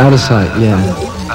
Out 0.00 0.12
of 0.14 0.20
sight, 0.20 0.48
yeah. 0.58 0.80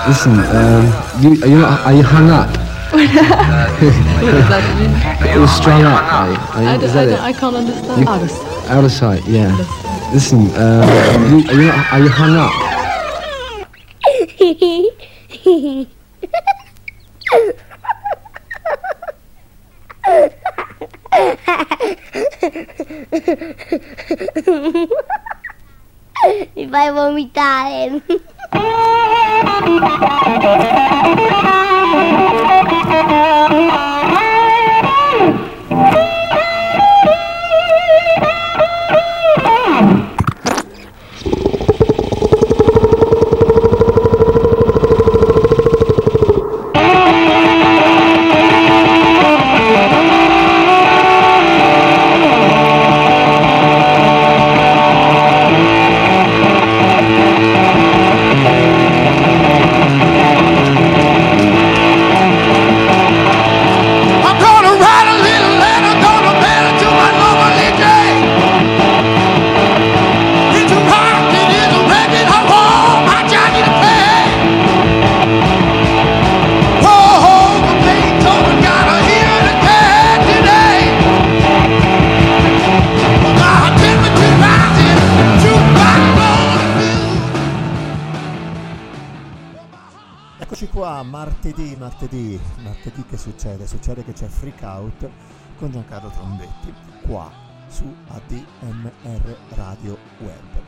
Listen, 0.08 0.40
um, 0.40 0.86
you, 1.22 1.40
are 1.44 1.48
you 1.48 1.60
not, 1.60 1.86
are 1.86 1.94
you 1.94 2.02
hung 2.04 2.30
up? 2.32 2.50
what 2.90 4.32
does 4.32 4.50
that 4.50 4.64
mean? 4.80 4.92
You're 5.38 5.48
strung 5.48 5.84
up, 5.84 6.02
are 6.12 6.32
you? 6.32 6.38
Are 6.38 6.62
you- 6.64 6.70
I, 6.70 6.76
is 6.76 6.82
don't- 6.82 6.94
that 6.94 6.98
I, 6.98 7.04
it? 7.04 7.10
don't- 7.10 7.22
I 7.22 7.34
can't 7.34 7.56
understand. 7.56 8.02
You- 8.02 8.08
Out 8.10 8.22
of 8.24 8.32
sight. 8.32 8.70
Out 8.72 8.84
of 8.84 8.92
sight, 8.92 9.24
yeah. 9.28 9.56
Listen, 10.14 10.40
um, 10.56 10.90
you, 11.30 11.38
are, 11.50 11.54
you 11.54 11.68
not, 11.68 11.94
are 11.94 12.00
you 12.00 12.10
hung 12.10 12.36
up? 12.36 12.52
Mi 26.56 26.68
fai 26.72 26.90
vomitare. 26.92 28.02
I'm 33.88 34.25
Freak 94.36 94.62
Out 94.64 95.10
con 95.58 95.72
Giancarlo 95.72 96.10
Trombetti, 96.10 96.74
qua 97.08 97.32
su 97.68 97.92
ADMR 98.08 99.38
Radio 99.56 99.98
Web. 100.20 100.64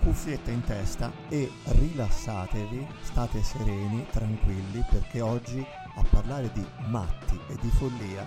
Cuffiette 0.00 0.50
in 0.50 0.64
testa 0.64 1.12
e 1.28 1.50
rilassatevi, 1.64 2.86
state 3.02 3.42
sereni, 3.42 4.06
tranquilli, 4.10 4.82
perché 4.90 5.20
oggi 5.20 5.64
a 5.96 6.02
parlare 6.08 6.50
di 6.52 6.64
matti 6.86 7.38
e 7.48 7.56
di 7.60 7.68
follia 7.68 8.26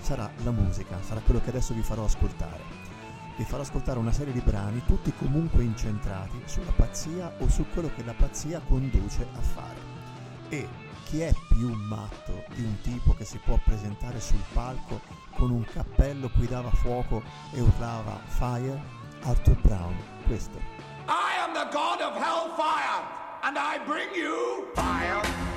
sarà 0.00 0.28
la 0.42 0.50
musica, 0.50 1.00
sarà 1.02 1.20
quello 1.20 1.40
che 1.40 1.50
adesso 1.50 1.72
vi 1.72 1.82
farò 1.82 2.04
ascoltare. 2.04 2.62
Vi 3.36 3.44
farò 3.44 3.62
ascoltare 3.62 3.98
una 3.98 4.12
serie 4.12 4.32
di 4.32 4.40
brani, 4.40 4.82
tutti 4.84 5.12
comunque 5.16 5.62
incentrati 5.62 6.42
sulla 6.44 6.72
pazzia 6.72 7.32
o 7.38 7.48
su 7.48 7.64
quello 7.72 7.90
che 7.94 8.04
la 8.04 8.14
pazzia 8.14 8.60
conduce 8.66 9.26
a 9.32 9.40
fare. 9.40 9.78
E 10.48 10.79
chi 11.10 11.22
è 11.22 11.32
più 11.48 11.74
matto 11.74 12.44
di 12.54 12.62
un 12.62 12.80
tipo 12.82 13.14
che 13.14 13.24
si 13.24 13.38
può 13.38 13.58
presentare 13.64 14.20
sul 14.20 14.42
palco 14.52 15.00
con 15.34 15.50
un 15.50 15.64
cappello 15.64 16.30
cui 16.30 16.46
dava 16.46 16.70
fuoco 16.70 17.20
e 17.52 17.60
urlava 17.60 18.20
Fire? 18.26 18.80
Arthur 19.22 19.60
Brown. 19.60 19.96
Questo. 20.26 20.58
I 21.08 21.42
am 21.42 21.52
the 21.52 21.68
god 21.72 22.00
of 22.00 22.14
hellfire, 22.14 23.02
and 23.42 23.58
I 23.58 23.80
bring 23.84 24.14
you 24.14 24.68
fire. 24.74 25.49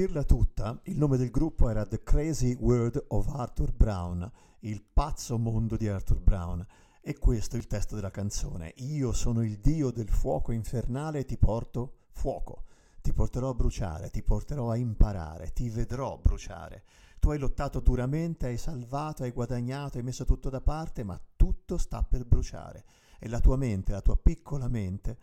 Dirla 0.00 0.24
tutta, 0.24 0.80
il 0.84 0.96
nome 0.96 1.18
del 1.18 1.30
gruppo 1.30 1.68
era 1.68 1.84
The 1.84 2.02
Crazy 2.02 2.54
World 2.54 3.04
of 3.08 3.28
Arthur 3.28 3.70
Brown, 3.70 4.32
il 4.60 4.82
pazzo 4.82 5.36
mondo 5.36 5.76
di 5.76 5.88
Arthur 5.88 6.22
Brown. 6.22 6.66
E 7.02 7.18
questo 7.18 7.56
è 7.56 7.58
il 7.58 7.66
testo 7.66 7.96
della 7.96 8.10
canzone. 8.10 8.72
Io 8.76 9.12
sono 9.12 9.42
il 9.42 9.58
dio 9.58 9.90
del 9.90 10.08
fuoco 10.08 10.52
infernale 10.52 11.18
e 11.18 11.24
ti 11.26 11.36
porto 11.36 11.96
fuoco. 12.12 12.64
Ti 13.02 13.12
porterò 13.12 13.50
a 13.50 13.54
bruciare, 13.54 14.08
ti 14.08 14.22
porterò 14.22 14.70
a 14.70 14.76
imparare, 14.76 15.52
ti 15.52 15.68
vedrò 15.68 16.16
bruciare. 16.16 16.84
Tu 17.18 17.28
hai 17.28 17.38
lottato 17.38 17.80
duramente, 17.80 18.46
hai 18.46 18.56
salvato, 18.56 19.24
hai 19.24 19.32
guadagnato, 19.32 19.98
hai 19.98 20.04
messo 20.04 20.24
tutto 20.24 20.48
da 20.48 20.62
parte, 20.62 21.04
ma 21.04 21.20
tutto 21.36 21.76
sta 21.76 22.02
per 22.02 22.24
bruciare. 22.24 22.84
E 23.18 23.28
la 23.28 23.40
tua 23.40 23.58
mente, 23.58 23.92
la 23.92 24.00
tua 24.00 24.16
piccola 24.16 24.66
mente, 24.66 25.18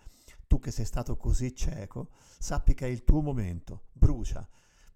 tu 0.45 0.59
che 0.59 0.69
sei 0.69 0.85
stato 0.85 1.17
così 1.17 1.55
cieco, 1.55 2.09
sappi 2.37 2.75
che 2.75 2.85
è 2.85 2.89
il 2.89 3.03
tuo 3.03 3.21
momento. 3.21 3.85
Brucia, 3.91 4.47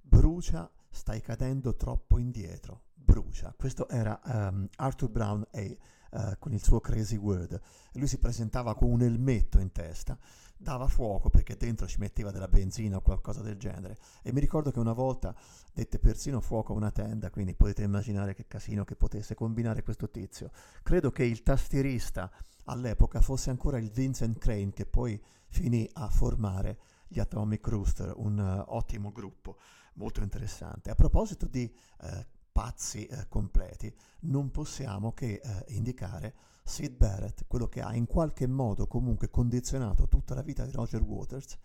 brucia, 0.02 0.70
stai 0.90 1.22
cadendo 1.22 1.76
troppo 1.76 2.18
indietro. 2.18 2.84
Brucia. 2.94 3.54
Questo 3.58 3.90
era 3.90 4.20
um, 4.24 4.68
Arthur 4.78 5.10
Brown 5.10 5.46
e 5.52 5.78
uh, 6.12 6.38
con 6.40 6.54
il 6.54 6.64
suo 6.64 6.80
Crazy 6.80 7.18
Word. 7.18 7.60
Lui 7.94 8.08
si 8.08 8.20
presentava 8.20 8.74
con 8.74 8.90
un 8.90 9.02
elmetto 9.02 9.60
in 9.60 9.72
testa, 9.72 10.18
dava 10.56 10.88
fuoco 10.88 11.30
perché 11.30 11.58
dentro 11.58 11.88
ci 11.88 12.00
metteva 12.00 12.32
della 12.32 12.48
benzina 12.48 12.98
o 12.98 13.02
qualcosa 13.02 13.42
del 13.42 13.58
genere. 13.58 13.98
E 14.22 14.32
mi 14.32 14.40
ricordo 14.40 14.72
che 14.72 14.80
una 14.80 14.94
volta 14.94 15.36
dette 15.74 16.00
persino 16.00 16.40
fuoco 16.40 16.72
a 16.72 16.78
una 16.78 16.92
tenda, 16.92 17.30
quindi 17.30 17.54
potete 17.54 17.84
immaginare 17.84 18.34
che 18.34 18.48
casino 18.48 18.86
che 18.86 18.96
potesse 18.96 19.36
combinare 19.36 19.84
questo 19.84 20.10
tizio. 20.10 20.52
Credo 20.84 21.12
che 21.12 21.26
il 21.26 21.44
tastierista 21.44 22.32
all'epoca 22.66 23.20
fosse 23.22 23.50
ancora 23.50 23.78
il 23.78 23.90
Vincent 23.90 24.38
Crane 24.38 24.72
che 24.72 24.86
poi 24.86 25.22
finì 25.50 25.90
a 25.94 26.08
formare 26.08 26.80
gli 27.08 27.20
Atomic 27.20 27.68
Rooster, 27.68 28.14
un 28.16 28.38
uh, 28.40 28.74
ottimo 28.74 29.12
gruppo, 29.12 29.58
molto 29.94 30.22
interessante. 30.22 30.90
A 30.90 30.96
proposito 30.96 31.48
di 31.48 31.72
uh, 32.02 32.08
pazzi 32.52 33.08
uh, 33.10 33.28
completi, 33.28 33.94
non 34.22 34.52
possiamo 34.52 35.14
che 35.14 35.42
indicare 35.68 36.36
Sid 36.64 36.96
Barrett, 36.96 37.46
quello 37.48 37.68
che 37.68 37.82
ha 37.82 37.96
in 37.96 38.06
qualche 38.06 38.48
modo 38.48 38.88
comunque 38.88 39.30
condizionato 39.30 40.08
tutta 40.08 40.36
la 40.36 40.42
vita 40.42 40.66
di 40.66 40.72
Roger 40.72 41.02
Waters, 41.02 41.58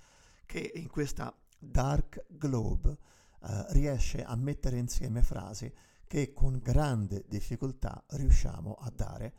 che 0.46 0.73
in 0.75 0.88
questa 0.88 1.34
Dark 1.58 2.25
Globe 2.28 2.96
riesce 3.69 4.25
a 4.25 4.34
mettere 4.37 4.78
insieme 4.78 5.23
frasi 5.23 5.73
che 6.06 6.32
con 6.32 6.58
grande 6.58 7.25
difficoltà 7.28 8.02
riusciamo 8.11 8.75
a 8.75 8.90
dare 8.90 9.34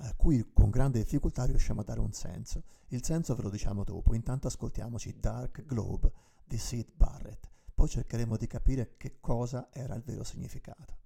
a 0.00 0.14
cui 0.14 0.52
con 0.52 0.70
grande 0.70 0.98
difficoltà 0.98 1.44
riusciamo 1.44 1.80
a 1.80 1.84
dare 1.84 2.00
un 2.00 2.12
senso. 2.12 2.62
Il 2.88 3.04
senso 3.04 3.34
ve 3.34 3.42
lo 3.42 3.50
diciamo 3.50 3.82
dopo, 3.82 4.14
intanto 4.14 4.46
ascoltiamoci 4.46 5.18
Dark 5.18 5.64
Globe 5.64 6.12
di 6.44 6.56
Sid 6.56 6.92
Barrett, 6.94 7.48
poi 7.78 7.88
cercheremo 7.88 8.36
di 8.36 8.48
capire 8.48 8.94
che 8.96 9.18
cosa 9.20 9.68
era 9.72 9.94
il 9.94 10.02
vero 10.02 10.24
significato. 10.24 10.96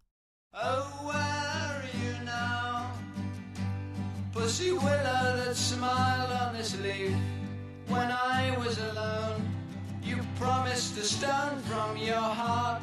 Oh, 0.54 1.04
where 1.04 1.18
are 1.18 1.86
you 1.92 2.24
now? 2.24 2.90
Pussy 4.32 4.70
willow 4.70 5.36
that 5.36 5.54
smiled 5.54 6.30
on 6.30 6.54
this 6.54 6.74
leaf 6.80 7.14
when 7.88 8.10
I 8.10 8.56
was 8.56 8.78
alone. 8.78 9.42
You 10.00 10.16
promised 10.38 10.96
a 10.96 11.04
stone 11.04 11.60
from 11.64 11.98
your 11.98 12.16
heart. 12.16 12.80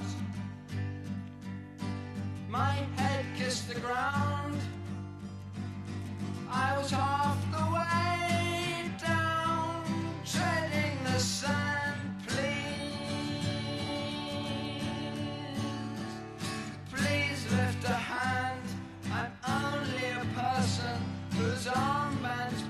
My 2.48 2.86
head 2.96 3.26
kissed 3.36 3.74
the 3.74 3.80
ground. 3.80 4.62
I 6.48 6.78
was 6.78 6.92
half 6.92 7.38
the 7.52 7.74
way 7.74 8.19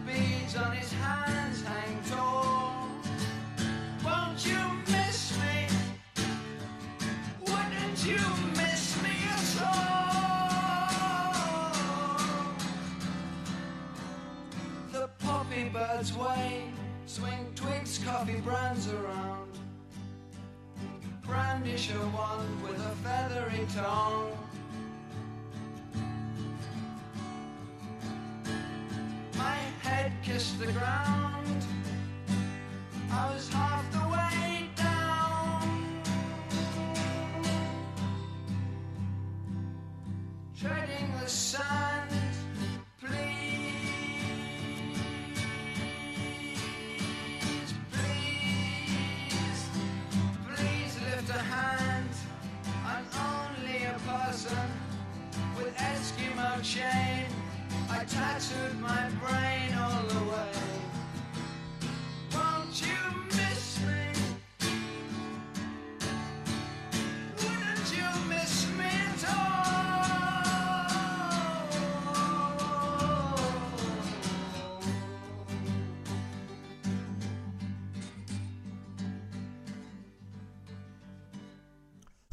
beads 0.06 0.56
on 0.56 0.72
his 0.72 0.92
hands 0.94 1.64
hang 1.64 2.02
tall. 2.10 2.90
Won't 4.04 4.46
you 4.46 4.60
miss 4.88 5.38
me? 5.40 5.68
Wouldn't 7.42 8.06
you 8.06 8.20
miss 8.56 9.02
me 9.04 9.16
at 9.38 9.62
all? 9.66 10.10
The 14.92 15.08
poppy 15.20 15.70
birds 15.70 16.14
way, 16.16 16.72
swing 17.06 17.52
twigs, 17.56 18.00
coffee 18.00 18.42
brands 18.42 18.88
around. 18.92 19.58
Brandish 21.26 21.92
a 21.92 22.00
wand 22.18 22.64
with 22.64 22.80
a 22.80 22.96
feathery 23.04 23.66
tongue. 23.76 24.49
Head 30.40 30.46
kissed 30.46 30.60
the 30.60 30.72
ground. 30.72 31.66
I 33.12 33.34
was 33.34 33.50
half 33.50 33.69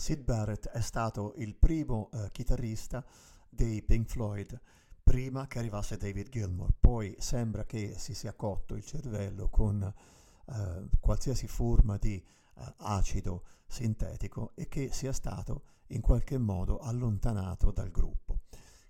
Sid 0.06 0.22
Barrett 0.22 0.68
è 0.68 0.80
stato 0.82 1.32
il 1.38 1.56
primo 1.56 2.10
eh, 2.12 2.28
chitarrista 2.30 3.04
dei 3.48 3.82
Pink 3.82 4.08
Floyd 4.08 4.56
prima 5.02 5.48
che 5.48 5.58
arrivasse 5.58 5.96
David 5.96 6.28
Gilmour. 6.28 6.74
Poi 6.78 7.16
sembra 7.18 7.64
che 7.64 7.94
si 7.98 8.14
sia 8.14 8.32
cotto 8.32 8.76
il 8.76 8.84
cervello 8.84 9.48
con 9.48 9.82
eh, 9.82 10.88
qualsiasi 11.00 11.48
forma 11.48 11.96
di 11.96 12.14
eh, 12.14 12.74
acido 12.76 13.46
sintetico 13.66 14.52
e 14.54 14.68
che 14.68 14.92
sia 14.92 15.12
stato 15.12 15.64
in 15.88 16.00
qualche 16.02 16.38
modo 16.38 16.78
allontanato 16.78 17.72
dal 17.72 17.90
gruppo. 17.90 18.42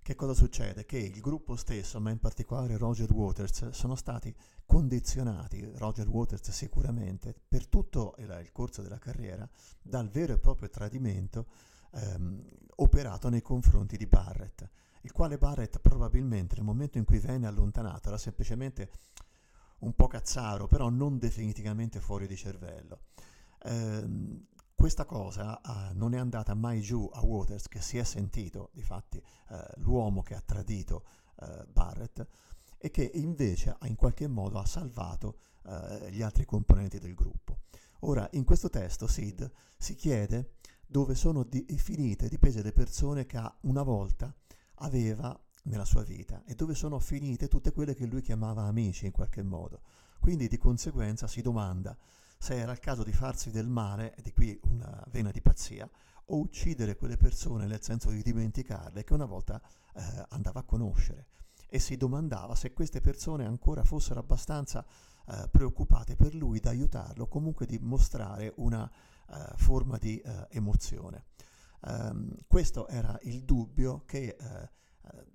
Che 0.07 0.15
cosa 0.15 0.33
succede? 0.33 0.85
Che 0.85 0.97
il 0.97 1.19
gruppo 1.19 1.57
stesso, 1.57 1.99
ma 1.99 2.11
in 2.11 2.19
particolare 2.19 2.77
Roger 2.77 3.11
Waters, 3.11 3.71
sono 3.71 3.95
stati 3.95 4.33
condizionati, 4.65 5.69
Roger 5.75 6.07
Waters 6.07 6.49
sicuramente, 6.51 7.35
per 7.45 7.67
tutto 7.67 8.15
il, 8.19 8.49
corso 8.53 8.81
della 8.81 8.99
carriera, 8.99 9.45
dal 9.81 10.07
vero 10.07 10.31
e 10.31 10.37
proprio 10.37 10.69
tradimento 10.69 11.47
ehm, 11.91 12.41
operato 12.75 13.27
nei 13.27 13.41
confronti 13.41 13.97
di 13.97 14.07
Barrett, 14.07 14.69
il 15.01 15.11
quale 15.11 15.37
Barrett 15.37 15.77
probabilmente 15.81 16.55
nel 16.55 16.63
momento 16.63 16.97
in 16.97 17.03
cui 17.03 17.19
venne 17.19 17.45
allontanato 17.45 18.07
era 18.07 18.17
semplicemente 18.17 18.89
un 19.79 19.93
po' 19.93 20.07
cazzaro, 20.07 20.67
però 20.67 20.87
non 20.87 21.17
definitivamente 21.17 21.99
fuori 21.99 22.27
di 22.27 22.37
cervello. 22.37 23.01
Ehm, 23.63 24.45
questa 24.77 25.05
cosa 25.05 25.59
eh, 25.59 25.93
non 25.95 26.13
è 26.13 26.19
andata 26.19 26.53
mai 26.53 26.81
giù 26.81 27.09
a 27.11 27.25
Waters, 27.25 27.67
che 27.67 27.81
si 27.81 27.97
è 27.97 28.03
sentito, 28.03 28.69
difatti, 28.73 29.17
eh, 29.17 29.65
l'uomo 29.77 30.21
che 30.21 30.35
ha 30.35 30.41
tradito 30.45 31.03
eh, 31.39 31.65
Barrett 31.65 32.23
e 32.77 32.91
che 32.91 33.09
invece 33.15 33.75
ha 33.75 33.87
in 33.87 33.95
qualche 33.95 34.27
modo 34.27 34.59
ha 34.59 34.65
salvato 34.67 35.39
eh, 35.65 36.11
gli 36.11 36.21
altri 36.21 36.45
componenti 36.45 36.99
del 36.99 37.15
gruppo. 37.15 37.61
Ora, 38.01 38.29
in 38.33 38.43
questo 38.43 38.69
testo 38.69 39.07
Sid 39.07 39.51
si 39.79 39.95
chiede 39.95 40.57
dove 40.85 41.15
sono 41.15 41.41
di- 41.41 41.65
finite, 41.79 42.29
dipese 42.29 42.61
le 42.61 42.71
persone 42.71 43.25
che 43.25 43.41
una 43.61 43.81
volta 43.81 44.31
aveva 44.75 45.35
nella 45.63 45.85
sua 45.85 46.03
vita 46.03 46.43
e 46.45 46.53
dove 46.53 46.75
sono 46.75 46.99
finite 46.99 47.47
tutte 47.47 47.71
quelle 47.71 47.95
che 47.95 48.05
lui 48.05 48.21
chiamava 48.21 48.61
amici 48.65 49.07
in 49.07 49.11
qualche 49.11 49.41
modo. 49.41 49.81
Quindi 50.19 50.47
di 50.47 50.57
conseguenza 50.57 51.25
si 51.25 51.41
domanda 51.41 51.97
se 52.37 52.55
era 52.55 52.71
il 52.71 52.79
caso 52.79 53.03
di 53.03 53.11
farsi 53.11 53.51
del 53.51 53.67
male, 53.67 54.13
e 54.15 54.21
di 54.21 54.31
qui 54.31 54.59
una 54.63 55.03
vena 55.09 55.31
di 55.31 55.41
pazzia, 55.41 55.89
o 56.29 56.39
uccidere 56.39 56.95
quelle 56.95 57.17
persone 57.17 57.65
nel 57.65 57.81
senso 57.81 58.09
di 58.09 58.21
dimenticarle 58.21 59.03
che 59.03 59.13
una 59.13 59.25
volta 59.25 59.61
eh, 59.93 60.25
andava 60.29 60.61
a 60.61 60.63
conoscere. 60.63 61.27
E 61.69 61.79
si 61.79 61.97
domandava 61.97 62.55
se 62.55 62.73
queste 62.73 63.01
persone 63.01 63.45
ancora 63.45 63.83
fossero 63.83 64.19
abbastanza 64.19 64.85
eh, 65.27 65.47
preoccupate 65.51 66.15
per 66.15 66.33
lui 66.33 66.59
da 66.59 66.69
aiutarlo, 66.69 67.27
comunque 67.27 67.65
di 67.65 67.77
mostrare 67.79 68.53
una 68.57 68.89
eh, 68.89 69.53
forma 69.57 69.97
di 69.97 70.19
eh, 70.19 70.47
emozione. 70.51 71.25
Ehm, 71.85 72.35
questo 72.47 72.87
era 72.87 73.17
il 73.23 73.43
dubbio 73.43 74.03
che 74.05 74.35
eh, 74.39 74.69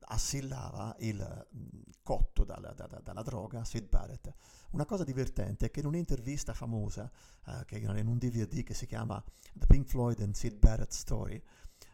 assillava 0.07 0.95
il 1.01 1.47
mh, 1.51 1.81
cotto 2.03 2.45
dalla, 2.45 2.73
da- 2.73 2.87
da- 2.87 3.01
dalla 3.01 3.23
droga 3.23 3.65
Sid 3.65 3.89
Barrett. 3.89 4.33
Una 4.73 4.85
cosa 4.85 5.05
divertente 5.05 5.67
è 5.67 5.71
che 5.71 5.81
in 5.81 5.87
un'intervista 5.87 6.55
famosa, 6.55 7.11
eh, 7.47 7.65
che 7.67 7.81
era 7.81 7.99
in 7.99 8.07
un 8.07 8.19
DVD 8.19 8.63
che 8.63 8.75
si 8.75 8.87
chiama 8.87 9.23
The 9.55 9.67
Pink 9.67 9.87
Floyd 9.87 10.21
and 10.21 10.35
Sid 10.35 10.59
Barrett 10.59 10.93
Story, 10.93 11.43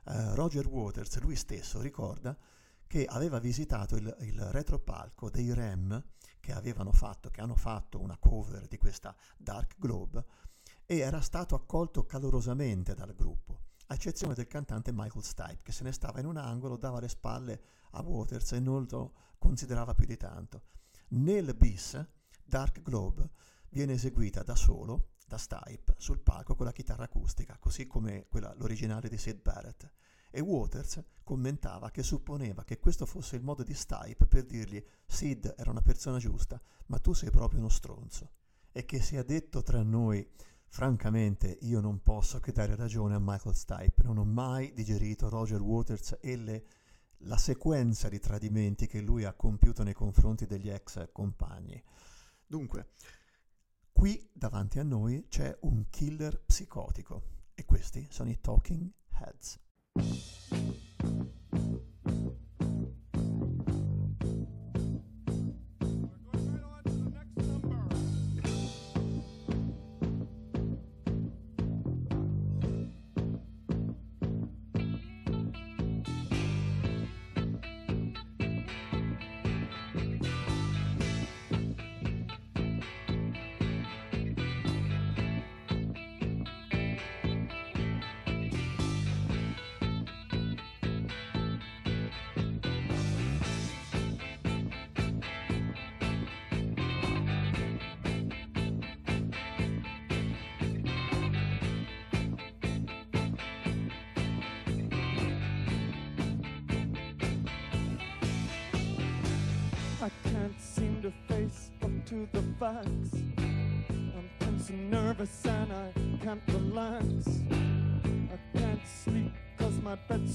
eh, 0.06 0.35
Roger 0.35 0.66
Waters, 0.66 1.18
lui 1.20 1.37
stesso, 1.37 1.80
ricorda 1.80 2.37
che 2.87 3.04
aveva 3.04 3.38
visitato 3.38 3.97
il, 3.97 4.16
il 4.20 4.40
retropalco 4.40 5.28
dei 5.28 5.52
Rem 5.52 6.02
che 6.40 6.52
avevano 6.52 6.92
fatto, 6.92 7.28
che 7.28 7.42
hanno 7.42 7.56
fatto 7.56 8.00
una 8.00 8.16
cover 8.16 8.66
di 8.66 8.78
questa 8.78 9.14
Dark 9.37 9.75
Globe 9.78 10.25
e 10.87 10.99
era 10.99 11.20
stato 11.20 11.54
accolto 11.54 12.06
calorosamente 12.06 12.94
dal 12.94 13.14
gruppo, 13.14 13.61
a 13.90 13.95
eccezione 13.95 14.35
del 14.35 14.47
cantante 14.47 14.92
Michael 14.92 15.25
Stipe 15.25 15.62
che 15.62 15.73
se 15.73 15.83
ne 15.83 15.92
stava 15.92 16.21
in 16.21 16.26
un 16.26 16.37
angolo, 16.37 16.76
dava 16.76 17.00
le 17.00 17.09
spalle 17.09 17.61
a 17.92 18.02
Waters 18.02 18.52
e 18.52 18.61
non 18.61 18.87
lo 18.90 19.14
considerava 19.38 19.95
più 19.95 20.04
di 20.04 20.16
tanto. 20.16 20.64
Nel 21.09 21.54
bis, 21.54 21.99
Dark 22.45 22.83
Globe 22.83 23.30
viene 23.71 23.95
eseguita 23.95 24.42
da 24.42 24.54
solo, 24.54 25.12
da 25.26 25.38
Stipe, 25.38 25.95
sul 25.97 26.21
palco 26.21 26.54
con 26.54 26.66
la 26.66 26.73
chitarra 26.73 27.04
acustica, 27.04 27.57
così 27.59 27.87
come 27.87 28.26
quella, 28.28 28.52
l'originale 28.57 29.09
di 29.09 29.16
Sid 29.16 29.40
Barrett. 29.40 29.90
E 30.30 30.40
Waters 30.40 31.02
commentava 31.23 31.90
che 31.90 32.02
supponeva 32.02 32.64
che 32.64 32.78
questo 32.78 33.07
fosse 33.07 33.37
il 33.37 33.42
modo 33.42 33.62
di 33.62 33.73
Stipe 33.73 34.26
per 34.26 34.45
dirgli 34.45 34.85
Sid 35.07 35.54
era 35.57 35.71
una 35.71 35.80
persona 35.80 36.18
giusta, 36.18 36.61
ma 36.87 36.99
tu 36.99 37.14
sei 37.14 37.30
proprio 37.30 37.61
uno 37.61 37.71
stronzo. 37.71 38.33
E 38.71 38.85
che 38.85 39.00
sia 39.00 39.23
detto 39.23 39.62
tra 39.62 39.83
noi, 39.83 40.30
francamente 40.68 41.58
io 41.62 41.80
non 41.80 42.02
posso 42.02 42.40
che 42.40 42.52
dare 42.52 42.76
ragione 42.76 43.14
a 43.14 43.20
Michael 43.20 43.54
Stipe, 43.54 44.02
non 44.02 44.18
ho 44.18 44.25
mai 44.25 44.72
digerito 44.72 45.28
Roger 45.28 45.60
Waters 45.60 46.18
e 46.20 46.37
le, 46.37 46.64
la 47.22 47.37
sequenza 47.37 48.08
di 48.08 48.20
tradimenti 48.20 48.87
che 48.87 49.00
lui 49.00 49.25
ha 49.25 49.32
compiuto 49.32 49.82
nei 49.82 49.94
confronti 49.94 50.46
degli 50.46 50.68
ex 50.68 51.08
compagni. 51.12 51.82
Dunque, 52.46 52.90
qui 53.92 54.30
davanti 54.32 54.78
a 54.78 54.84
noi 54.84 55.26
c'è 55.28 55.56
un 55.62 55.87
killer 55.90 56.40
psicotico 56.44 57.22
e 57.54 57.64
questi 57.64 58.06
sono 58.10 58.30
i 58.30 58.40
Talking 58.40 58.90
Heads. 59.20 60.48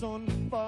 On 0.03 0.27
fire. 0.51 0.62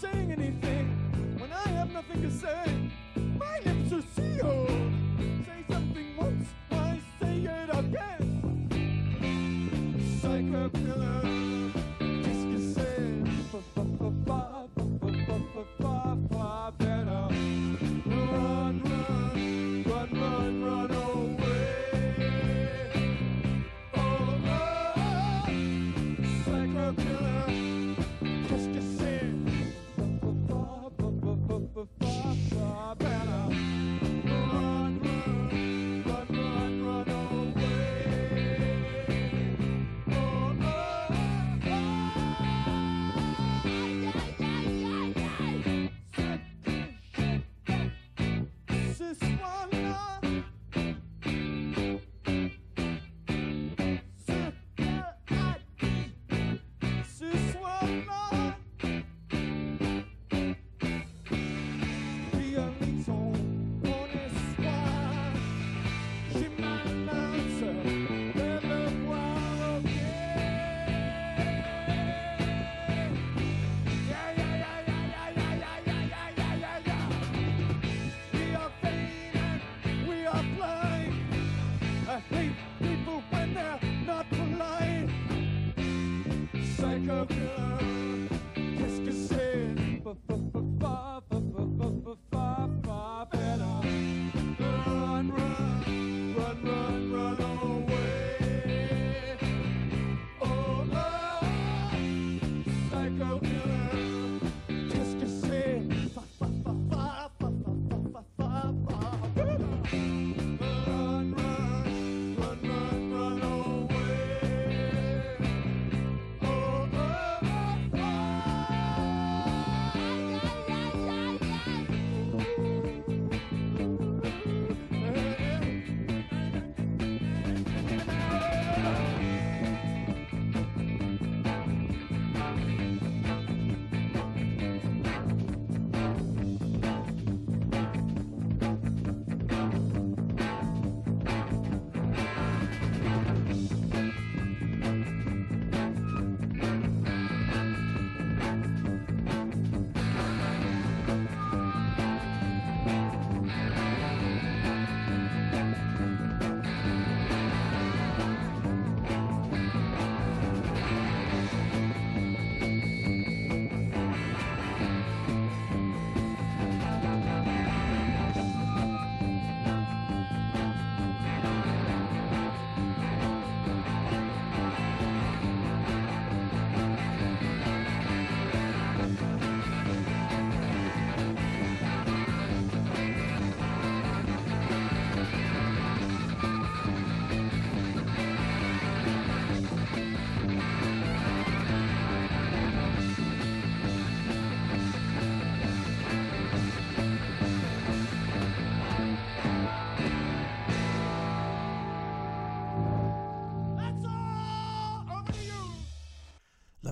Saying 0.00 0.32
anything. 0.32 0.86
When 1.38 1.52
I 1.52 1.68
have 1.68 1.92
nothing 1.92 2.22
to 2.22 2.30
say, 2.30 2.73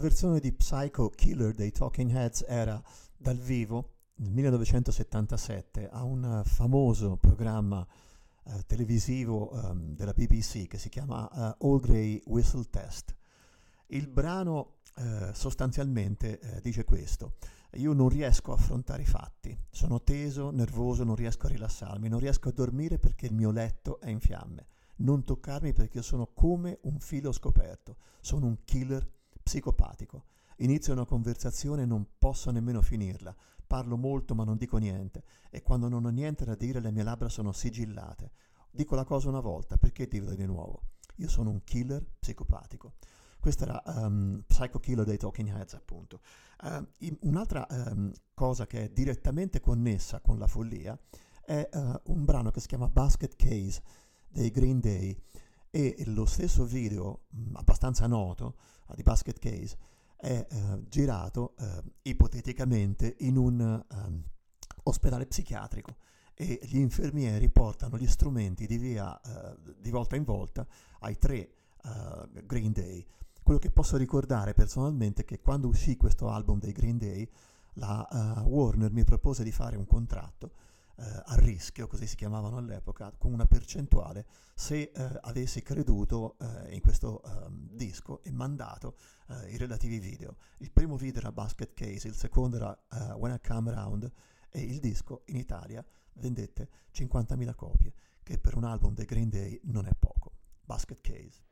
versione 0.02 0.40
di 0.40 0.52
Psycho 0.52 1.10
Killer 1.10 1.54
dei 1.54 1.70
Talking 1.70 2.12
Heads 2.12 2.44
era 2.48 2.82
dal 3.16 3.38
vivo 3.38 3.98
nel 4.16 4.32
1977 4.32 5.88
a 5.88 6.02
un 6.02 6.42
famoso 6.44 7.16
programma 7.18 7.86
eh, 8.46 8.64
televisivo 8.66 9.52
ehm, 9.52 9.94
della 9.94 10.12
BBC 10.12 10.66
che 10.66 10.78
si 10.78 10.88
chiama 10.88 11.30
eh, 11.30 11.56
All 11.64 11.78
Grey 11.78 12.20
Whistle 12.26 12.64
Test. 12.68 13.14
Il 13.86 14.08
brano 14.08 14.78
eh, 14.96 15.30
sostanzialmente 15.34 16.40
eh, 16.40 16.60
dice 16.60 16.82
questo: 16.82 17.34
Io 17.74 17.92
non 17.92 18.08
riesco 18.08 18.50
a 18.50 18.54
affrontare 18.54 19.02
i 19.02 19.06
fatti, 19.06 19.56
sono 19.70 20.02
teso, 20.02 20.50
nervoso, 20.50 21.04
non 21.04 21.14
riesco 21.14 21.46
a 21.46 21.50
rilassarmi, 21.50 22.08
non 22.08 22.18
riesco 22.18 22.48
a 22.48 22.52
dormire 22.52 22.98
perché 22.98 23.26
il 23.26 23.34
mio 23.34 23.52
letto 23.52 24.00
è 24.00 24.10
in 24.10 24.18
fiamme. 24.18 24.66
Non 24.96 25.22
toccarmi 25.22 25.72
perché 25.72 25.98
io 25.98 26.02
sono 26.02 26.26
come 26.34 26.80
un 26.82 26.98
filo 26.98 27.30
scoperto, 27.30 27.98
sono 28.20 28.46
un 28.46 28.64
killer 28.64 29.08
psicopatico. 29.52 30.24
Inizio 30.58 30.94
una 30.94 31.04
conversazione 31.04 31.82
e 31.82 31.86
non 31.86 32.06
posso 32.18 32.50
nemmeno 32.50 32.80
finirla. 32.80 33.36
Parlo 33.66 33.98
molto 33.98 34.34
ma 34.34 34.44
non 34.44 34.56
dico 34.56 34.78
niente 34.78 35.24
e 35.50 35.60
quando 35.60 35.88
non 35.88 36.06
ho 36.06 36.08
niente 36.08 36.46
da 36.46 36.54
dire 36.54 36.80
le 36.80 36.90
mie 36.90 37.02
labbra 37.02 37.28
sono 37.28 37.52
sigillate. 37.52 38.30
Dico 38.70 38.94
la 38.94 39.04
cosa 39.04 39.28
una 39.28 39.40
volta, 39.40 39.76
perché 39.76 40.08
dirla 40.08 40.34
di 40.34 40.46
nuovo? 40.46 40.84
Io 41.16 41.28
sono 41.28 41.50
un 41.50 41.62
killer 41.64 42.02
psicopatico. 42.18 42.94
Questa 43.38 43.64
era 43.64 43.82
um, 44.06 44.42
Psycho 44.46 44.78
Killer 44.78 45.04
dei 45.04 45.18
Talking 45.18 45.48
Heads, 45.48 45.74
appunto. 45.74 46.20
Uh, 46.62 46.86
un'altra 47.22 47.66
um, 47.68 48.10
cosa 48.32 48.66
che 48.66 48.84
è 48.84 48.88
direttamente 48.88 49.60
connessa 49.60 50.20
con 50.20 50.38
la 50.38 50.46
follia 50.46 50.98
è 51.44 51.68
uh, 51.70 52.00
un 52.04 52.24
brano 52.24 52.50
che 52.50 52.60
si 52.60 52.68
chiama 52.68 52.88
Basket 52.88 53.36
Case 53.36 53.82
dei 54.28 54.50
Green 54.50 54.80
Day 54.80 55.14
e 55.74 56.02
lo 56.06 56.24
stesso 56.24 56.64
video 56.64 57.24
mh, 57.28 57.56
abbastanza 57.56 58.06
noto 58.06 58.56
di 58.94 59.02
Basket 59.02 59.38
Case 59.38 59.76
è 60.16 60.46
uh, 60.50 60.86
girato 60.88 61.54
uh, 61.58 61.64
ipoteticamente 62.02 63.16
in 63.20 63.36
un 63.36 63.84
um, 63.90 64.22
ospedale 64.84 65.26
psichiatrico 65.26 65.96
e 66.34 66.60
gli 66.62 66.78
infermieri 66.78 67.50
portano 67.50 67.98
gli 67.98 68.06
strumenti 68.06 68.66
di 68.66 68.78
via 68.78 69.20
di 69.78 69.90
volta 69.90 70.16
in 70.16 70.24
volta 70.24 70.66
ai 71.00 71.18
tre 71.18 71.52
Green 72.46 72.72
Day. 72.72 73.04
Quello 73.42 73.58
che 73.60 73.70
posso 73.70 73.96
ricordare 73.96 74.54
personalmente 74.54 75.22
è 75.22 75.24
che 75.24 75.40
quando 75.40 75.68
uscì 75.68 75.96
questo 75.96 76.30
album 76.30 76.58
dei 76.58 76.72
Green 76.72 76.96
Day 76.96 77.28
la 77.74 78.42
Warner 78.44 78.90
mi 78.90 79.04
propose 79.04 79.44
di 79.44 79.52
fare 79.52 79.76
un 79.76 79.86
contratto 79.86 80.52
eh, 80.96 81.22
a 81.24 81.34
rischio, 81.36 81.86
così 81.86 82.06
si 82.06 82.16
chiamavano 82.16 82.56
all'epoca, 82.56 83.12
con 83.16 83.32
una 83.32 83.46
percentuale 83.46 84.26
se 84.54 84.90
eh, 84.94 85.18
avessi 85.22 85.62
creduto 85.62 86.36
eh, 86.38 86.74
in 86.74 86.80
questo 86.80 87.22
ehm, 87.22 87.68
disco 87.70 88.22
e 88.22 88.30
mandato 88.30 88.96
eh, 89.28 89.50
i 89.50 89.56
relativi 89.56 89.98
video. 89.98 90.36
Il 90.58 90.70
primo 90.70 90.96
video 90.96 91.20
era 91.20 91.32
Basket 91.32 91.72
Case, 91.74 92.08
il 92.08 92.14
secondo 92.14 92.56
era 92.56 92.78
eh, 92.92 93.12
When 93.12 93.32
I 93.32 93.40
Come 93.46 93.70
Around 93.70 94.12
e 94.50 94.60
il 94.60 94.78
disco 94.80 95.22
in 95.26 95.36
Italia 95.36 95.84
vendette 96.14 96.68
50.000 96.94 97.54
copie, 97.54 97.92
che 98.22 98.38
per 98.38 98.56
un 98.56 98.64
album 98.64 98.94
dei 98.94 99.06
Green 99.06 99.28
Day 99.28 99.58
non 99.64 99.86
è 99.86 99.94
poco. 99.98 100.32
Basket 100.64 101.00
Case. 101.00 101.51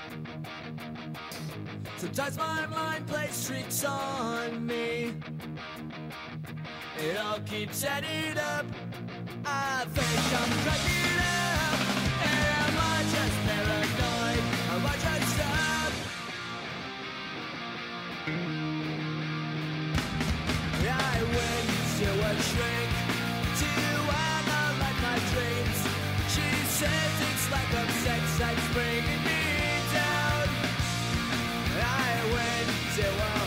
Sometimes 2.01 2.35
my 2.35 2.65
mind 2.65 3.05
plays 3.05 3.45
tricks 3.45 3.85
on 3.85 4.65
me. 4.65 5.13
It 6.97 7.15
all 7.15 7.39
keeps 7.41 7.83
adding 7.83 8.39
up. 8.39 8.65
I 9.45 9.85
think 9.85 10.23
I'm 10.41 10.51
cracking 10.63 11.19
up. 11.21 11.77
Am 12.25 12.73
I 12.81 13.05
just 13.13 13.37
paranoid? 13.45 14.43
Am 14.73 14.83
I 14.83 14.95
just 14.97 15.39
up? 15.45 15.93
I 20.89 21.21
went 21.21 21.69
to 22.01 22.09
a 22.09 22.33
shrink 22.49 22.91
to 23.61 23.71
analyze 24.25 24.99
my 25.05 25.17
dreams. 25.29 25.79
She 26.33 26.49
says 26.65 27.13
it's 27.29 27.45
like 27.51 27.69
sex 27.91 28.30
zero. 32.95 33.40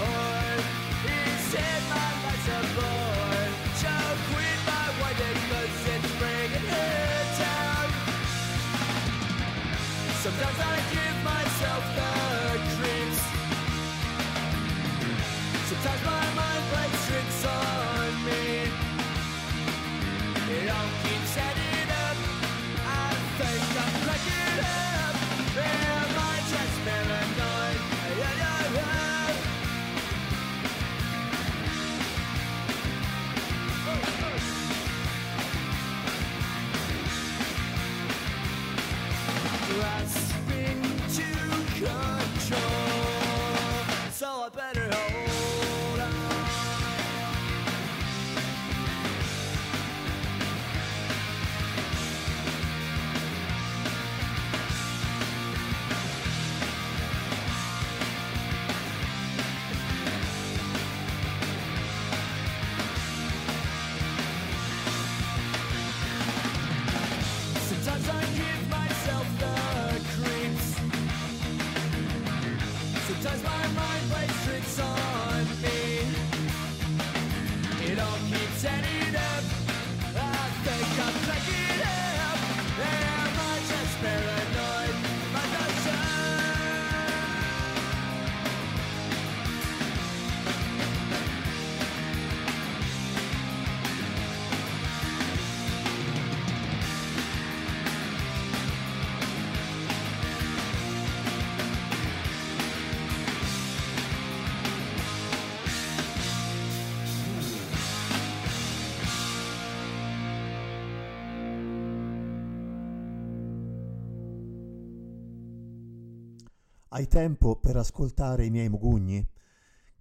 Hai 116.94 117.08
tempo 117.08 117.56
per 117.56 117.76
ascoltare 117.76 118.44
i 118.44 118.50
miei 118.50 118.68
mugugni? 118.68 119.28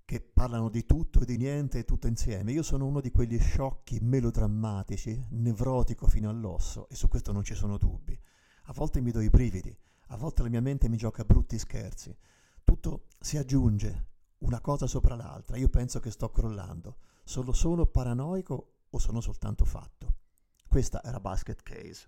Che 0.06 0.22
parlano 0.22 0.70
di 0.70 0.86
tutto 0.86 1.22
e 1.22 1.26
di 1.26 1.38
niente 1.38 1.80
e 1.80 1.86
tutto 1.86 2.06
insieme. 2.06 2.52
Io 2.52 2.62
sono 2.62 2.86
uno 2.86 3.02
di 3.02 3.10
quegli 3.10 3.40
sciocchi 3.40 3.98
melodrammatici, 4.00 5.26
nevrotico 5.32 6.06
fino 6.06 6.30
all'osso, 6.30 6.88
e 6.90 6.96
su 6.96 7.08
questo 7.08 7.32
non 7.32 7.44
ci 7.44 7.56
sono 7.56 7.80
dubbi. 7.80 8.16
A 8.66 8.74
volte 8.74 9.02
mi 9.02 9.10
do 9.10 9.22
i 9.22 9.32
brividi, 9.32 9.76
a 10.10 10.18
volte 10.18 10.44
la 10.44 10.50
mia 10.50 10.62
mente 10.62 10.88
mi 10.88 10.96
gioca 10.96 11.24
brutti 11.24 11.58
scherzi. 11.58 12.16
Tutto 12.64 13.08
si 13.20 13.38
aggiunge, 13.38 14.10
una 14.42 14.62
cosa 14.62 14.86
sopra 14.86 15.16
l'altra. 15.16 15.58
Io 15.58 15.70
penso 15.70 16.00
che 16.00 16.12
sto 16.12 16.30
crollando. 16.30 16.98
Solo 17.24 17.54
sono 17.54 17.88
paranoico 17.88 18.74
o 18.88 19.00
sono 19.00 19.20
soltanto 19.20 19.66
fatto? 19.66 20.18
Questa 20.68 21.02
era 21.04 21.20
Basket 21.20 21.64
Case. 21.64 22.08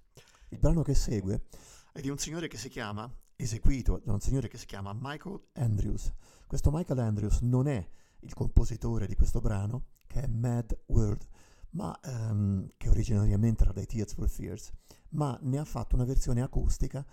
Il 0.50 0.60
brano 0.60 0.84
che 0.84 0.93
segue 0.93 1.48
è 1.91 2.02
di 2.02 2.10
un 2.10 2.19
signore 2.19 2.48
che 2.48 2.58
si 2.58 2.69
chiama, 2.69 3.12
eseguito 3.36 4.02
da 4.04 4.13
un 4.13 4.19
signore 4.19 4.48
che 4.48 4.58
si 4.58 4.65
chiama 4.65 4.98
Michael 5.00 5.41
Andrews. 5.54 6.13
Questo 6.48 6.71
Michael 6.71 7.00
Andrews 7.00 7.39
non 7.41 7.67
è 7.67 7.88
il 8.19 8.34
compositore 8.34 9.08
di 9.08 9.15
questo 9.15 9.39
brano, 9.39 9.86
che 10.08 10.21
è 10.24 10.28
Mad 10.28 10.78
World, 10.88 11.28
ma 11.71 11.98
ehm, 12.02 12.71
che 12.78 12.89
originariamente 12.89 13.63
era 13.63 13.74
dai 13.74 13.86
Tears 13.86 14.13
for 14.13 14.30
Fears, 14.30 14.71
ma 15.10 15.38
ne 15.41 15.58
ha 15.58 15.65
fatto 15.65 15.95
una 15.95 16.06
versione 16.06 16.41
acustica 16.41 17.06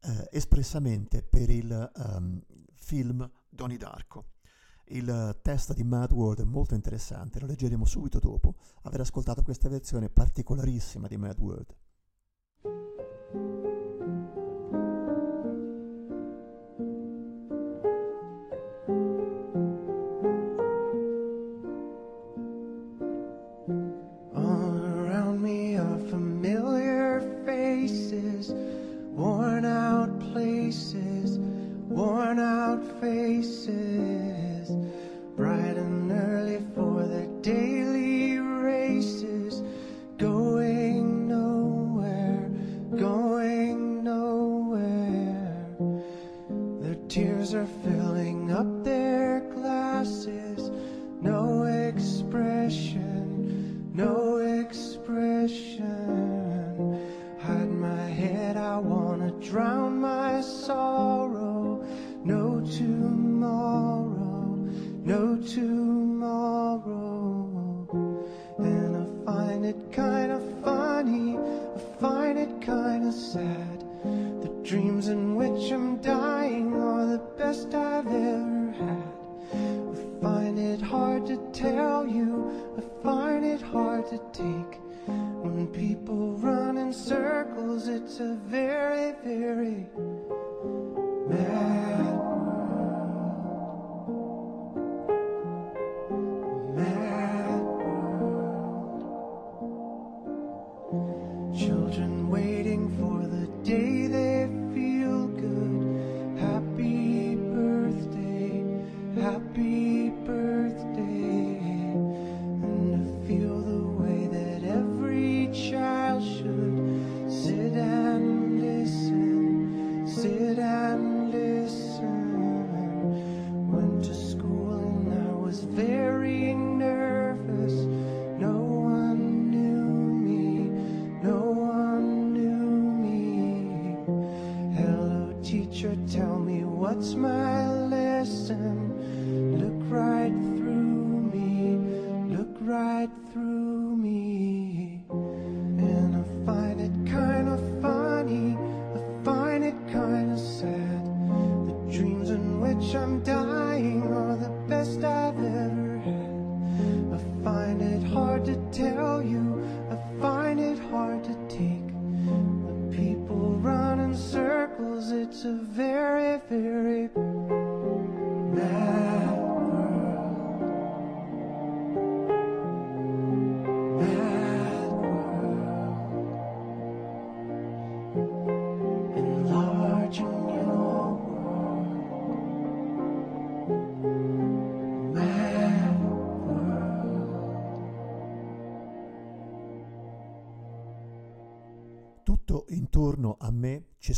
eh, 0.00 0.28
espressamente 0.32 1.22
per 1.22 1.50
il 1.50 1.92
ehm, 1.94 2.42
film 2.74 3.30
Donnie 3.48 3.78
Darko. 3.78 4.32
Il 4.90 5.38
testo 5.42 5.74
di 5.74 5.84
Mad 5.84 6.12
World 6.12 6.40
è 6.40 6.44
molto 6.44 6.74
interessante, 6.74 7.40
lo 7.40 7.46
leggeremo 7.46 7.84
subito 7.84 8.18
dopo 8.18 8.54
aver 8.82 9.00
ascoltato 9.00 9.42
questa 9.42 9.68
versione 9.68 10.08
particolarissima 10.08 11.06
di 11.06 11.16
Mad 11.18 11.38
World. 11.38 11.76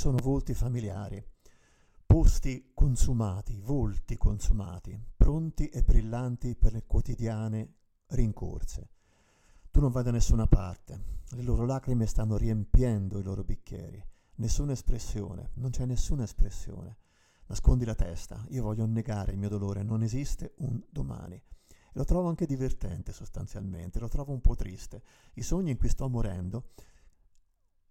Sono 0.01 0.17
volti 0.23 0.55
familiari, 0.55 1.23
posti 2.07 2.71
consumati, 2.73 3.61
volti 3.61 4.17
consumati, 4.17 4.99
pronti 5.15 5.69
e 5.69 5.83
brillanti 5.83 6.57
per 6.57 6.73
le 6.73 6.87
quotidiane 6.87 7.75
rincorse. 8.07 8.89
Tu 9.71 9.79
non 9.79 9.91
vai 9.91 10.03
da 10.03 10.11
nessuna 10.11 10.47
parte, 10.47 11.19
le 11.33 11.43
loro 11.43 11.67
lacrime 11.67 12.07
stanno 12.07 12.39
riempiendo 12.39 13.19
i 13.19 13.23
loro 13.23 13.45
bicchieri, 13.45 14.03
nessuna 14.37 14.73
espressione, 14.73 15.51
non 15.57 15.69
c'è 15.69 15.85
nessuna 15.85 16.23
espressione. 16.23 16.97
Nascondi 17.49 17.85
la 17.85 17.95
testa, 17.95 18.43
io 18.49 18.63
voglio 18.63 18.87
negare 18.87 19.33
il 19.33 19.39
mio 19.39 19.51
dolore, 19.51 19.83
non 19.83 20.03
esiste 20.03 20.55
un 20.61 20.81
domani. 20.89 21.35
E 21.37 21.43
lo 21.93 22.05
trovo 22.05 22.31
anche 22.31 22.47
divertente 22.47 23.13
sostanzialmente, 23.13 23.99
lo 23.99 24.09
trovo 24.09 24.33
un 24.33 24.41
po' 24.41 24.55
triste. 24.55 25.03
I 25.35 25.43
sogni 25.43 25.73
in 25.73 25.77
cui 25.77 25.91
sto 25.91 26.09
morendo 26.09 26.71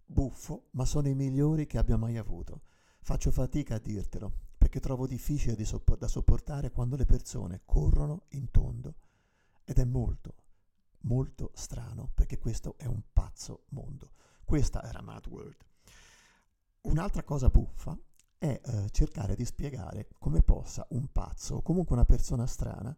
buffo, 0.09 0.69
ma 0.71 0.85
sono 0.85 1.07
i 1.07 1.13
migliori 1.13 1.67
che 1.67 1.77
abbia 1.77 1.97
mai 1.97 2.17
avuto. 2.17 2.63
Faccio 3.01 3.31
fatica 3.31 3.75
a 3.75 3.79
dirtelo, 3.79 4.33
perché 4.57 4.79
trovo 4.79 5.05
difficile 5.05 5.55
di 5.55 5.65
soppo- 5.65 5.95
da 5.95 6.07
sopportare 6.07 6.71
quando 6.71 6.95
le 6.95 7.05
persone 7.05 7.61
corrono 7.63 8.23
in 8.29 8.49
tondo. 8.49 8.95
Ed 9.63 9.77
è 9.77 9.85
molto, 9.85 10.35
molto 11.01 11.51
strano, 11.53 12.09
perché 12.13 12.39
questo 12.39 12.75
è 12.77 12.85
un 12.85 13.01
pazzo 13.13 13.65
mondo. 13.69 14.11
Questa 14.43 14.83
era 14.83 15.01
Mad 15.01 15.27
World. 15.27 15.63
Un'altra 16.81 17.23
cosa 17.23 17.49
buffa 17.49 17.97
è 18.37 18.59
eh, 18.63 18.89
cercare 18.89 19.35
di 19.35 19.45
spiegare 19.45 20.07
come 20.17 20.41
possa 20.41 20.87
un 20.91 21.11
pazzo 21.11 21.57
o 21.57 21.61
comunque 21.61 21.95
una 21.95 22.05
persona 22.05 22.47
strana 22.47 22.95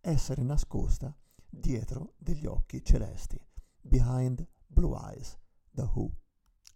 essere 0.00 0.42
nascosta 0.42 1.14
dietro 1.48 2.14
degli 2.18 2.44
occhi 2.44 2.84
celesti. 2.84 3.40
Behind 3.80 4.46
Blue 4.66 4.98
Eyes, 4.98 5.38
The 5.70 5.82
Who. 5.94 6.10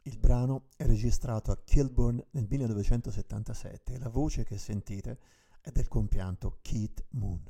Il 0.06 0.18
brano 0.18 0.68
è 0.76 0.84
registrato 0.84 1.50
a 1.50 1.56
Kilburn 1.64 2.22
nel 2.32 2.46
1977 2.46 3.94
e 3.94 3.98
la 3.98 4.10
voce 4.10 4.44
che 4.44 4.58
sentite 4.58 5.18
è 5.62 5.70
del 5.70 5.88
compianto 5.88 6.58
Keith 6.60 7.02
Moon. 7.12 7.42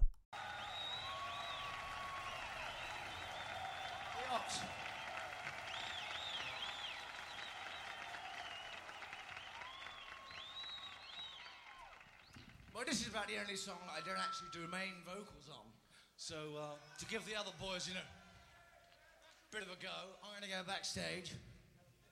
Well, 12.73 12.85
this 12.85 13.01
is 13.01 13.09
about 13.09 13.27
the 13.27 13.37
only 13.41 13.57
song 13.57 13.79
I 13.91 14.01
don't 14.07 14.17
actually 14.17 14.51
do 14.53 14.69
main 14.69 15.03
vocals 15.05 15.49
on. 15.49 15.67
So, 16.15 16.55
uh, 16.57 16.77
to 17.01 17.07
give 17.07 17.25
the 17.27 17.35
other 17.35 17.53
boys, 17.59 17.89
you 17.89 17.95
know, 17.95 18.01
a 18.01 19.51
bit 19.51 19.63
of 19.63 19.71
a 19.71 19.83
go, 19.83 19.91
I'm 20.23 20.39
going 20.39 20.49
to 20.49 20.57
go 20.57 20.63
backstage, 20.65 21.35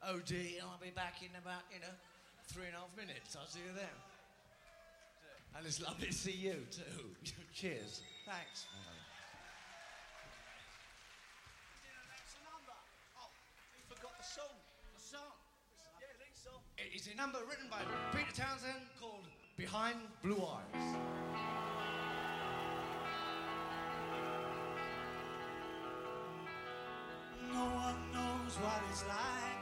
Oh, 0.04 0.16
OD, 0.16 0.30
and 0.30 0.66
I'll 0.66 0.82
be 0.82 0.90
back 0.90 1.22
in 1.22 1.30
about, 1.40 1.62
you 1.72 1.78
know, 1.78 1.94
three 2.48 2.66
and 2.66 2.74
a 2.74 2.78
half 2.78 2.90
minutes. 2.96 3.36
I'll 3.38 3.46
see 3.46 3.60
you 3.60 3.72
then. 3.74 3.94
And 5.56 5.64
it's 5.64 5.80
lovely 5.80 6.08
to 6.08 6.12
see 6.12 6.32
you, 6.32 6.58
too. 6.70 7.06
Cheers. 7.54 8.02
Thanks. 8.26 8.66
forgot 13.88 14.18
the 14.18 14.24
song. 14.24 14.56
The 14.96 15.02
song. 15.02 15.30
Yeah, 16.00 16.08
lead 16.18 16.34
song. 16.34 16.60
It's 16.78 17.06
a 17.06 17.16
number 17.16 17.38
written 17.48 17.66
by 17.70 17.82
Peter 18.10 18.42
Townsend 18.42 18.82
called 18.98 19.26
Behind 19.56 19.98
Blue 20.22 20.42
Eyes. 20.42 20.96
No 27.52 27.64
one 27.70 28.00
knows 28.12 28.56
what 28.58 28.82
it's 28.90 29.04
like 29.06 29.61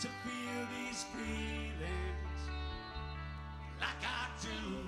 to 0.00 0.06
feel 0.06 0.66
these 0.76 1.02
feelings 1.02 2.42
like 3.80 4.04
I 4.04 4.28
do. 4.40 4.87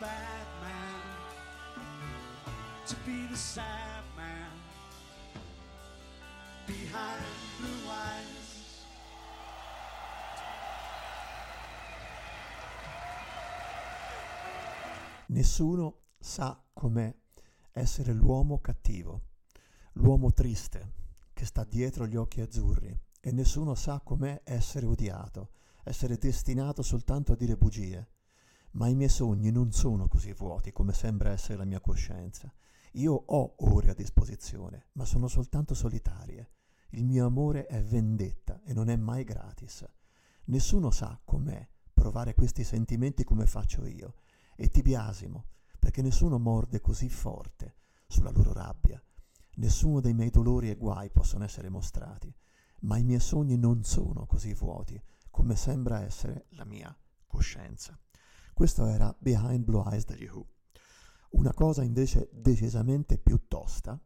Bad 0.00 0.46
man, 0.62 1.84
to 2.86 2.96
be 3.04 3.26
the 3.28 3.36
sad 3.36 4.02
man 4.16 4.50
behind 6.66 7.22
blue 7.58 7.90
eyes. 7.90 8.84
Nessuno 15.26 16.00
sa 16.18 16.58
com'è 16.72 17.14
essere 17.72 18.12
l'uomo 18.14 18.58
cattivo, 18.60 19.20
l'uomo 19.92 20.32
triste 20.32 20.94
che 21.34 21.44
sta 21.44 21.62
dietro 21.64 22.06
gli 22.06 22.16
occhi 22.16 22.40
azzurri 22.40 22.98
e 23.20 23.32
nessuno 23.32 23.74
sa 23.74 24.00
com'è 24.00 24.40
essere 24.44 24.86
odiato, 24.86 25.50
essere 25.84 26.16
destinato 26.16 26.80
soltanto 26.82 27.32
a 27.32 27.36
dire 27.36 27.56
bugie. 27.56 28.08
Ma 28.72 28.88
i 28.88 28.94
miei 28.94 29.08
sogni 29.08 29.50
non 29.50 29.72
sono 29.72 30.08
così 30.08 30.32
vuoti 30.32 30.72
come 30.72 30.92
sembra 30.92 31.30
essere 31.30 31.56
la 31.58 31.64
mia 31.64 31.80
coscienza. 31.80 32.52
Io 32.94 33.12
ho 33.12 33.54
ore 33.58 33.90
a 33.90 33.94
disposizione, 33.94 34.88
ma 34.92 35.04
sono 35.04 35.28
soltanto 35.28 35.74
solitarie. 35.74 36.52
Il 36.90 37.04
mio 37.04 37.26
amore 37.26 37.66
è 37.66 37.82
vendetta 37.82 38.60
e 38.64 38.72
non 38.72 38.88
è 38.88 38.96
mai 38.96 39.24
gratis. 39.24 39.84
Nessuno 40.44 40.90
sa 40.90 41.20
com'è 41.24 41.68
provare 41.92 42.34
questi 42.34 42.64
sentimenti 42.64 43.24
come 43.24 43.46
faccio 43.46 43.84
io 43.84 44.14
e 44.56 44.68
ti 44.68 44.82
biasimo 44.82 45.46
perché 45.78 46.02
nessuno 46.02 46.38
morde 46.38 46.80
così 46.80 47.08
forte 47.08 47.74
sulla 48.06 48.30
loro 48.30 48.52
rabbia. 48.52 49.02
Nessuno 49.56 50.00
dei 50.00 50.14
miei 50.14 50.30
dolori 50.30 50.70
e 50.70 50.76
guai 50.76 51.10
possono 51.10 51.44
essere 51.44 51.68
mostrati. 51.68 52.34
ma 52.82 52.96
i 52.96 53.04
miei 53.04 53.20
sogni 53.20 53.56
non 53.56 53.84
sono 53.84 54.26
così 54.26 54.54
vuoti 54.54 55.00
come 55.30 55.56
sembra 55.56 56.02
essere 56.02 56.46
la 56.50 56.64
mia 56.64 56.96
coscienza. 57.26 57.98
Questo 58.60 58.84
era 58.84 59.16
Behind 59.18 59.64
Blue 59.64 59.82
Eyes 59.90 60.04
degli 60.04 60.26
Who. 60.26 60.46
Una 61.30 61.54
cosa 61.54 61.82
invece 61.82 62.28
decisamente 62.30 63.16
più 63.16 63.48
tosta, 63.48 63.98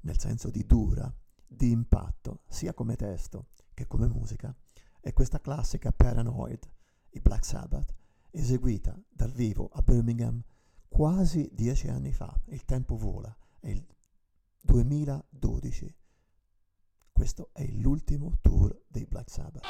nel 0.00 0.18
senso 0.18 0.50
di 0.50 0.66
dura, 0.66 1.10
di 1.46 1.70
impatto, 1.70 2.42
sia 2.46 2.74
come 2.74 2.94
testo 2.94 3.52
che 3.72 3.86
come 3.86 4.06
musica, 4.06 4.54
è 5.00 5.14
questa 5.14 5.40
classica 5.40 5.92
Paranoid, 5.92 6.70
i 7.12 7.20
Black 7.20 7.42
Sabbath, 7.42 7.94
eseguita 8.32 8.94
dal 9.08 9.32
vivo 9.32 9.70
a 9.72 9.80
Birmingham 9.80 10.44
quasi 10.86 11.48
dieci 11.50 11.88
anni 11.88 12.12
fa. 12.12 12.38
Il 12.48 12.66
tempo 12.66 12.98
vola, 12.98 13.34
è 13.60 13.70
il 13.70 13.82
2012. 14.60 15.96
Questo 17.10 17.48
è 17.54 17.66
l'ultimo 17.66 18.36
tour 18.42 18.78
dei 18.86 19.06
Black 19.06 19.30
Sabbath. 19.30 19.64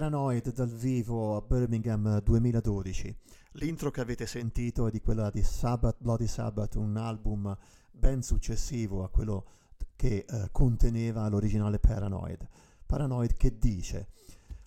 Paranoid 0.00 0.54
dal 0.54 0.70
vivo 0.70 1.36
a 1.36 1.42
Birmingham 1.42 2.22
2012. 2.22 3.14
L'intro 3.52 3.90
che 3.90 4.00
avete 4.00 4.24
sentito 4.24 4.86
è 4.86 4.90
di 4.90 5.02
quella 5.02 5.28
di 5.28 5.42
Sabbath, 5.42 5.96
Bloody 5.98 6.26
Sabbath, 6.26 6.76
un 6.76 6.96
album 6.96 7.54
ben 7.90 8.22
successivo 8.22 9.04
a 9.04 9.10
quello 9.10 9.44
che 9.96 10.24
eh, 10.26 10.48
conteneva 10.52 11.28
l'originale 11.28 11.78
Paranoid. 11.78 12.48
Paranoid 12.86 13.34
che 13.34 13.58
dice 13.58 14.08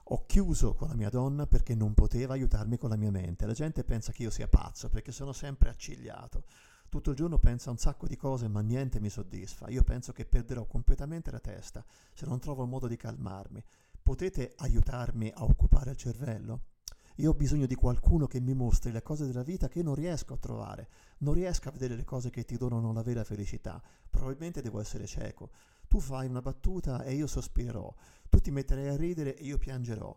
ho 0.03 0.23
chiuso 0.27 0.75
con 0.75 0.89
la 0.89 0.95
mia 0.95 1.09
donna 1.09 1.47
perché 1.47 1.73
non 1.73 1.95
poteva 1.95 2.35
aiutarmi 2.35 2.77
con 2.77 2.89
la 2.91 2.95
mia 2.95 3.09
mente. 3.09 3.47
La 3.47 3.53
gente 3.53 3.83
pensa 3.83 4.11
che 4.11 4.21
io 4.21 4.29
sia 4.29 4.47
pazzo 4.47 4.87
perché 4.87 5.11
sono 5.11 5.31
sempre 5.31 5.69
accigliato. 5.69 6.43
Tutto 6.89 7.09
il 7.09 7.15
giorno 7.15 7.39
penso 7.39 7.69
a 7.69 7.71
un 7.71 7.79
sacco 7.79 8.05
di 8.05 8.15
cose 8.15 8.47
ma 8.47 8.61
niente 8.61 8.99
mi 8.99 9.09
soddisfa. 9.09 9.67
Io 9.69 9.81
penso 9.81 10.11
che 10.11 10.25
perderò 10.25 10.65
completamente 10.65 11.31
la 11.31 11.39
testa 11.39 11.83
se 12.13 12.27
non 12.27 12.37
trovo 12.37 12.61
il 12.61 12.69
modo 12.69 12.85
di 12.85 12.97
calmarmi. 12.97 13.63
Potete 14.03 14.53
aiutarmi 14.57 15.31
a 15.33 15.45
occupare 15.45 15.91
il 15.91 15.95
cervello? 15.95 16.65
Io 17.17 17.29
ho 17.29 17.33
bisogno 17.33 17.65
di 17.65 17.75
qualcuno 17.75 18.27
che 18.27 18.41
mi 18.41 18.53
mostri 18.53 18.91
le 18.91 19.01
cose 19.01 19.25
della 19.25 19.43
vita 19.43 19.69
che 19.69 19.81
non 19.81 19.95
riesco 19.95 20.33
a 20.33 20.37
trovare. 20.37 20.89
Non 21.19 21.33
riesco 21.33 21.69
a 21.69 21.71
vedere 21.71 21.95
le 21.95 22.03
cose 22.03 22.29
che 22.29 22.43
ti 22.43 22.57
donano 22.57 22.91
la 22.91 23.01
vera 23.01 23.23
felicità. 23.23 23.81
Probabilmente 24.09 24.61
devo 24.61 24.81
essere 24.81 25.07
cieco. 25.07 25.51
Tu 25.87 26.01
fai 26.01 26.27
una 26.27 26.41
battuta 26.41 27.03
e 27.03 27.13
io 27.13 27.27
sospirerò. 27.27 27.95
Tu 28.27 28.39
ti 28.39 28.51
metterai 28.51 28.89
a 28.89 28.97
ridere 28.97 29.37
e 29.37 29.45
io 29.45 29.57
piangerò. 29.57 30.13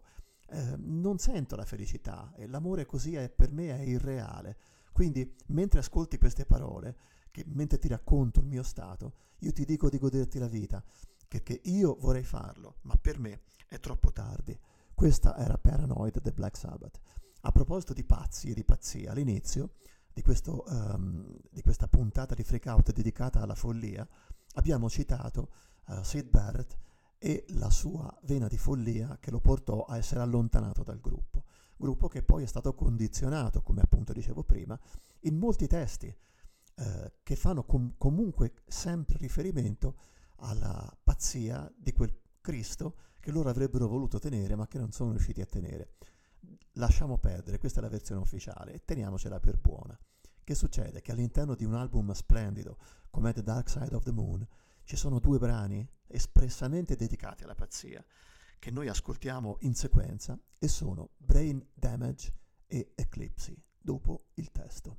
Eh, 0.48 0.74
non 0.78 1.18
sento 1.18 1.54
la 1.54 1.64
felicità 1.64 2.32
e 2.34 2.48
l'amore 2.48 2.86
così 2.86 3.14
è, 3.14 3.30
per 3.30 3.52
me 3.52 3.68
è 3.68 3.82
irreale. 3.82 4.56
Quindi, 4.90 5.32
mentre 5.48 5.78
ascolti 5.78 6.18
queste 6.18 6.44
parole, 6.44 6.96
che, 7.30 7.44
mentre 7.46 7.78
ti 7.78 7.86
racconto 7.86 8.40
il 8.40 8.46
mio 8.46 8.64
stato, 8.64 9.14
io 9.40 9.52
ti 9.52 9.64
dico 9.64 9.88
di 9.90 9.98
goderti 9.98 10.38
la 10.38 10.48
vita, 10.48 10.82
perché 11.28 11.60
io 11.64 11.96
vorrei 11.98 12.24
farlo, 12.24 12.76
ma 12.82 12.96
per 12.96 13.18
me 13.18 13.42
è 13.68 13.78
troppo 13.80 14.12
tardi. 14.12 14.58
Questa 14.94 15.36
era 15.36 15.58
Paranoid 15.58 16.20
The 16.20 16.32
Black 16.32 16.56
Sabbath. 16.56 17.00
A 17.42 17.52
proposito 17.52 17.92
di 17.92 18.04
pazzi 18.04 18.50
e 18.50 18.54
di 18.54 18.64
pazzia, 18.64 19.12
all'inizio 19.12 19.74
di, 20.12 20.22
questo, 20.22 20.64
um, 20.68 21.26
di 21.50 21.62
questa 21.62 21.88
puntata 21.88 22.34
di 22.34 22.42
Freak 22.42 22.66
Out 22.66 22.92
dedicata 22.92 23.40
alla 23.40 23.54
follia, 23.54 24.06
abbiamo 24.54 24.88
citato 24.88 25.50
uh, 25.88 26.02
Sid 26.02 26.28
Barrett 26.28 26.76
e 27.18 27.44
la 27.50 27.70
sua 27.70 28.14
vena 28.22 28.48
di 28.48 28.56
follia 28.56 29.18
che 29.20 29.30
lo 29.30 29.40
portò 29.40 29.84
a 29.84 29.96
essere 29.96 30.20
allontanato 30.20 30.82
dal 30.82 31.00
gruppo. 31.00 31.44
Gruppo 31.76 32.08
che 32.08 32.22
poi 32.22 32.42
è 32.42 32.46
stato 32.46 32.74
condizionato, 32.74 33.60
come 33.60 33.82
appunto 33.82 34.12
dicevo 34.12 34.42
prima, 34.42 34.78
in 35.20 35.36
molti 35.36 35.66
testi 35.66 36.06
eh, 36.06 37.12
che 37.22 37.36
fanno 37.36 37.64
com- 37.64 37.94
comunque 37.98 38.54
sempre 38.66 39.18
riferimento 39.18 39.96
alla 40.38 40.96
pazzia 41.02 41.72
di 41.76 41.92
quel 41.92 42.14
Cristo 42.40 42.96
che 43.20 43.30
loro 43.30 43.48
avrebbero 43.48 43.88
voluto 43.88 44.18
tenere 44.18 44.54
ma 44.54 44.66
che 44.66 44.78
non 44.78 44.92
sono 44.92 45.10
riusciti 45.10 45.40
a 45.40 45.46
tenere. 45.46 45.94
Lasciamo 46.74 47.18
perdere, 47.18 47.58
questa 47.58 47.80
è 47.80 47.82
la 47.82 47.88
versione 47.88 48.20
ufficiale 48.20 48.72
e 48.72 48.84
teniamocela 48.84 49.40
per 49.40 49.58
buona. 49.58 49.98
Che 50.44 50.54
succede? 50.54 51.00
Che 51.00 51.10
all'interno 51.10 51.54
di 51.54 51.64
un 51.64 51.74
album 51.74 52.12
splendido 52.12 52.78
come 53.10 53.32
The 53.32 53.42
Dark 53.42 53.68
Side 53.68 53.94
of 53.94 54.04
the 54.04 54.12
Moon 54.12 54.46
ci 54.84 54.96
sono 54.96 55.18
due 55.18 55.38
brani 55.38 55.84
espressamente 56.06 56.94
dedicati 56.94 57.42
alla 57.42 57.56
pazzia 57.56 58.04
che 58.58 58.70
noi 58.70 58.88
ascoltiamo 58.88 59.58
in 59.60 59.74
sequenza 59.74 60.38
e 60.58 60.68
sono 60.68 61.10
Brain 61.16 61.64
Damage 61.74 62.32
e 62.66 62.92
Eclipse, 62.94 63.54
dopo 63.78 64.26
il 64.34 64.50
testo. 64.50 64.98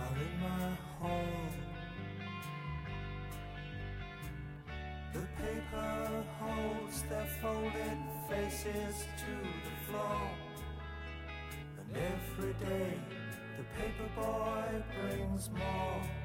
are 0.00 0.16
in 0.26 0.40
my 0.40 0.70
hall. 0.98 1.24
The 5.12 5.24
paper 5.42 6.24
holds 6.38 7.02
their 7.02 7.26
folded 7.42 8.00
faces 8.28 9.04
to 9.22 9.32
the 9.66 9.74
floor. 9.86 10.22
And 11.78 11.96
every 11.96 12.54
day 12.66 12.94
the 13.56 13.64
paper 13.80 14.08
boy 14.16 14.82
brings 14.96 15.50
more. 15.50 16.19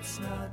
It's 0.00 0.20
not 0.20 0.50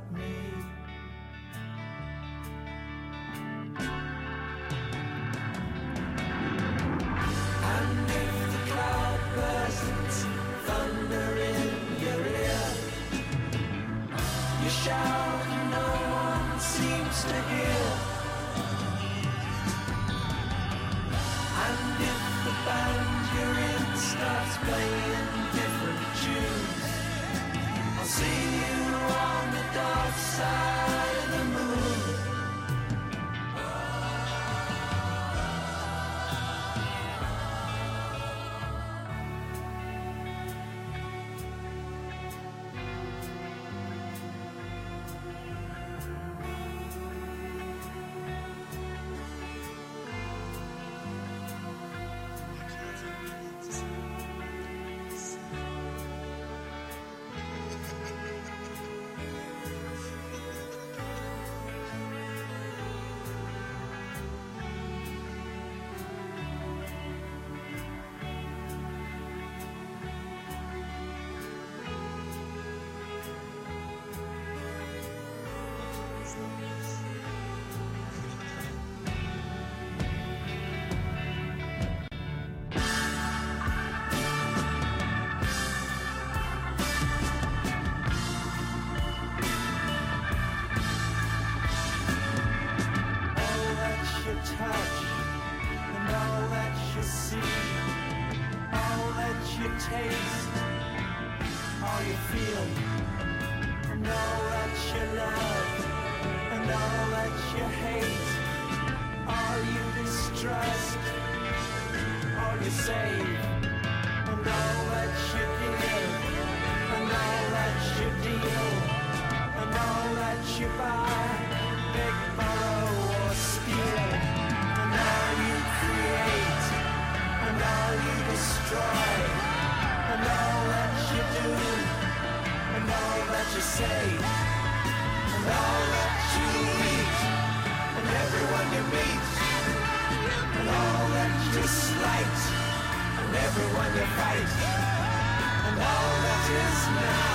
is 146.52 146.88
now, 146.90 147.31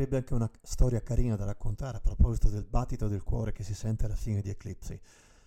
sarebbe 0.00 0.16
anche 0.16 0.32
una 0.32 0.50
storia 0.62 1.02
carina 1.02 1.36
da 1.36 1.44
raccontare 1.44 1.98
a 1.98 2.00
proposito 2.00 2.48
del 2.48 2.64
battito 2.64 3.06
del 3.06 3.22
cuore 3.22 3.52
che 3.52 3.62
si 3.62 3.74
sente 3.74 4.06
alla 4.06 4.14
fine 4.14 4.40
di 4.40 4.48
Eclipsi, 4.48 4.98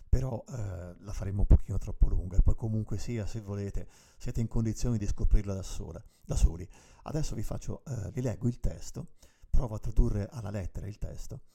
però 0.07 0.43
eh, 0.47 0.95
la 0.99 1.11
faremo 1.11 1.39
un 1.39 1.47
pochino 1.47 1.79
troppo 1.79 2.07
lunga 2.07 2.37
e 2.37 2.43
poi 2.43 2.53
comunque 2.53 2.99
sia, 2.99 3.25
se 3.25 3.41
volete, 3.41 3.87
siete 4.15 4.41
in 4.41 4.47
condizioni 4.47 4.99
di 4.99 5.07
scoprirla 5.07 5.55
da, 5.55 5.63
sola, 5.63 5.99
da 6.23 6.35
soli. 6.35 6.69
Adesso 7.01 7.33
vi 7.33 7.41
faccio, 7.41 7.83
eh, 7.83 8.11
vi 8.11 8.21
leggo 8.21 8.47
il 8.47 8.59
testo, 8.59 9.13
provo 9.49 9.73
a 9.73 9.79
tradurre 9.79 10.27
alla 10.29 10.51
lettera 10.51 10.85
il 10.85 10.99
testo, 10.99 11.45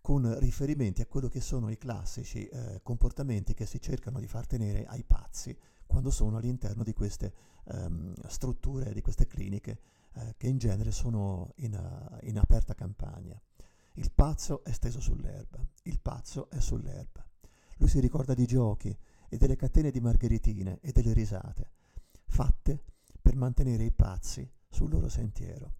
con 0.00 0.38
riferimenti 0.38 1.02
a 1.02 1.06
quello 1.06 1.28
che 1.28 1.42
sono 1.42 1.68
i 1.68 1.76
classici 1.76 2.48
eh, 2.48 2.80
comportamenti 2.82 3.52
che 3.52 3.66
si 3.66 3.82
cercano 3.82 4.18
di 4.18 4.28
far 4.28 4.46
tenere 4.46 4.86
ai 4.86 5.04
pazzi 5.04 5.54
quando 5.84 6.10
sono 6.10 6.38
all'interno 6.38 6.82
di 6.82 6.94
queste 6.94 7.34
ehm, 7.66 8.14
strutture, 8.28 8.94
di 8.94 9.02
queste 9.02 9.26
cliniche 9.26 9.78
eh, 10.16 10.34
che 10.36 10.48
in 10.48 10.58
genere 10.58 10.90
sono 10.90 11.52
in, 11.56 11.74
eh, 11.74 12.26
in 12.26 12.38
aperta 12.38 12.74
campagna. 12.74 13.40
Il 13.94 14.10
pazzo 14.12 14.64
è 14.64 14.72
steso 14.72 15.00
sull'erba, 15.00 15.64
il 15.84 16.00
pazzo 16.00 16.50
è 16.50 16.60
sull'erba. 16.60 17.26
Lui 17.76 17.88
si 17.88 18.00
ricorda 18.00 18.34
di 18.34 18.46
giochi 18.46 18.96
e 19.28 19.36
delle 19.36 19.56
catene 19.56 19.90
di 19.90 20.00
margheritine 20.00 20.78
e 20.80 20.92
delle 20.92 21.12
risate, 21.12 21.70
fatte 22.26 22.82
per 23.20 23.36
mantenere 23.36 23.84
i 23.84 23.92
pazzi 23.92 24.48
sul 24.68 24.90
loro 24.90 25.08
sentiero. 25.08 25.74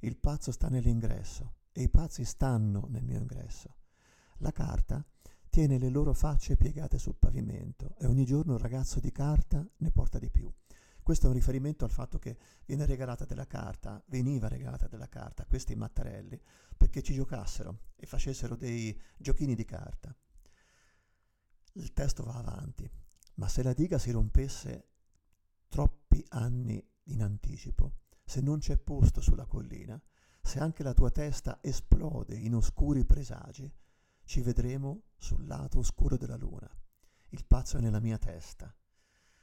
Il 0.00 0.16
pazzo 0.16 0.52
sta 0.52 0.68
nell'ingresso 0.68 1.54
e 1.72 1.82
i 1.82 1.88
pazzi 1.88 2.24
stanno 2.24 2.86
nel 2.88 3.04
mio 3.04 3.18
ingresso. 3.18 3.76
La 4.38 4.52
carta 4.52 5.04
tiene 5.48 5.78
le 5.78 5.90
loro 5.90 6.14
facce 6.14 6.56
piegate 6.56 6.98
sul 6.98 7.16
pavimento 7.18 7.94
e 7.98 8.06
ogni 8.06 8.24
giorno 8.24 8.52
un 8.52 8.58
ragazzo 8.58 9.00
di 9.00 9.12
carta 9.12 9.66
ne 9.76 9.90
porta 9.90 10.18
di 10.18 10.30
più. 10.30 10.50
Questo 11.02 11.26
è 11.26 11.28
un 11.28 11.34
riferimento 11.34 11.84
al 11.84 11.90
fatto 11.90 12.18
che 12.18 12.38
viene 12.64 12.86
regalata 12.86 13.24
della 13.24 13.46
carta, 13.46 14.02
veniva 14.06 14.46
regalata 14.46 14.86
della 14.86 15.08
carta 15.08 15.42
a 15.42 15.46
questi 15.46 15.74
mattarelli 15.74 16.40
perché 16.76 17.02
ci 17.02 17.12
giocassero 17.12 17.80
e 17.96 18.06
facessero 18.06 18.54
dei 18.54 18.96
giochini 19.16 19.56
di 19.56 19.64
carta. 19.64 20.14
Il 21.72 21.92
testo 21.92 22.22
va 22.22 22.34
avanti, 22.34 22.88
ma 23.34 23.48
se 23.48 23.62
la 23.62 23.72
diga 23.72 23.98
si 23.98 24.12
rompesse 24.12 24.90
troppi 25.68 26.24
anni 26.28 26.84
in 27.04 27.22
anticipo, 27.22 27.94
se 28.24 28.40
non 28.40 28.58
c'è 28.58 28.76
posto 28.76 29.20
sulla 29.20 29.46
collina, 29.46 30.00
se 30.40 30.60
anche 30.60 30.82
la 30.82 30.94
tua 30.94 31.10
testa 31.10 31.58
esplode 31.62 32.36
in 32.36 32.54
oscuri 32.54 33.04
presagi, 33.04 33.72
ci 34.24 34.40
vedremo 34.40 35.04
sul 35.16 35.46
lato 35.46 35.78
oscuro 35.78 36.16
della 36.16 36.36
luna. 36.36 36.70
Il 37.30 37.44
pazzo 37.44 37.78
è 37.78 37.80
nella 37.80 38.00
mia 38.00 38.18
testa. 38.18 38.72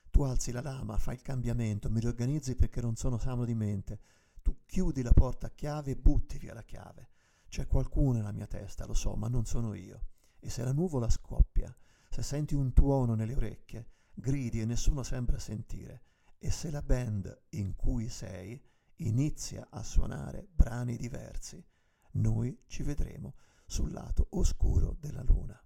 Tu 0.09 0.21
alzi 0.23 0.51
la 0.51 0.61
lama, 0.61 0.97
fai 0.97 1.15
il 1.15 1.21
cambiamento, 1.21 1.89
mi 1.89 1.99
riorganizzi 1.99 2.55
perché 2.55 2.81
non 2.81 2.95
sono 2.95 3.17
sano 3.17 3.45
di 3.45 3.53
mente. 3.53 3.99
Tu 4.41 4.63
chiudi 4.65 5.01
la 5.01 5.13
porta 5.13 5.47
a 5.47 5.51
chiave 5.51 5.91
e 5.91 5.95
butti 5.95 6.37
via 6.37 6.53
la 6.53 6.63
chiave. 6.63 7.09
C'è 7.47 7.67
qualcuno 7.67 8.13
nella 8.13 8.31
mia 8.31 8.47
testa, 8.47 8.85
lo 8.85 8.93
so, 8.93 9.15
ma 9.15 9.27
non 9.27 9.45
sono 9.45 9.73
io. 9.73 10.01
E 10.39 10.49
se 10.49 10.63
la 10.63 10.71
nuvola 10.71 11.09
scoppia, 11.09 11.75
se 12.09 12.21
senti 12.21 12.55
un 12.55 12.73
tuono 12.73 13.15
nelle 13.15 13.35
orecchie, 13.35 13.87
gridi 14.13 14.61
e 14.61 14.65
nessuno 14.65 15.03
sembra 15.03 15.37
sentire. 15.39 16.03
E 16.37 16.51
se 16.51 16.71
la 16.71 16.81
band 16.81 17.45
in 17.49 17.75
cui 17.75 18.09
sei 18.09 18.61
inizia 18.97 19.67
a 19.69 19.83
suonare 19.83 20.47
brani 20.51 20.95
diversi, 20.95 21.63
noi 22.11 22.63
ci 22.67 22.83
vedremo 22.83 23.35
sul 23.65 23.91
lato 23.91 24.27
oscuro 24.31 24.95
della 24.99 25.23
luna. 25.23 25.61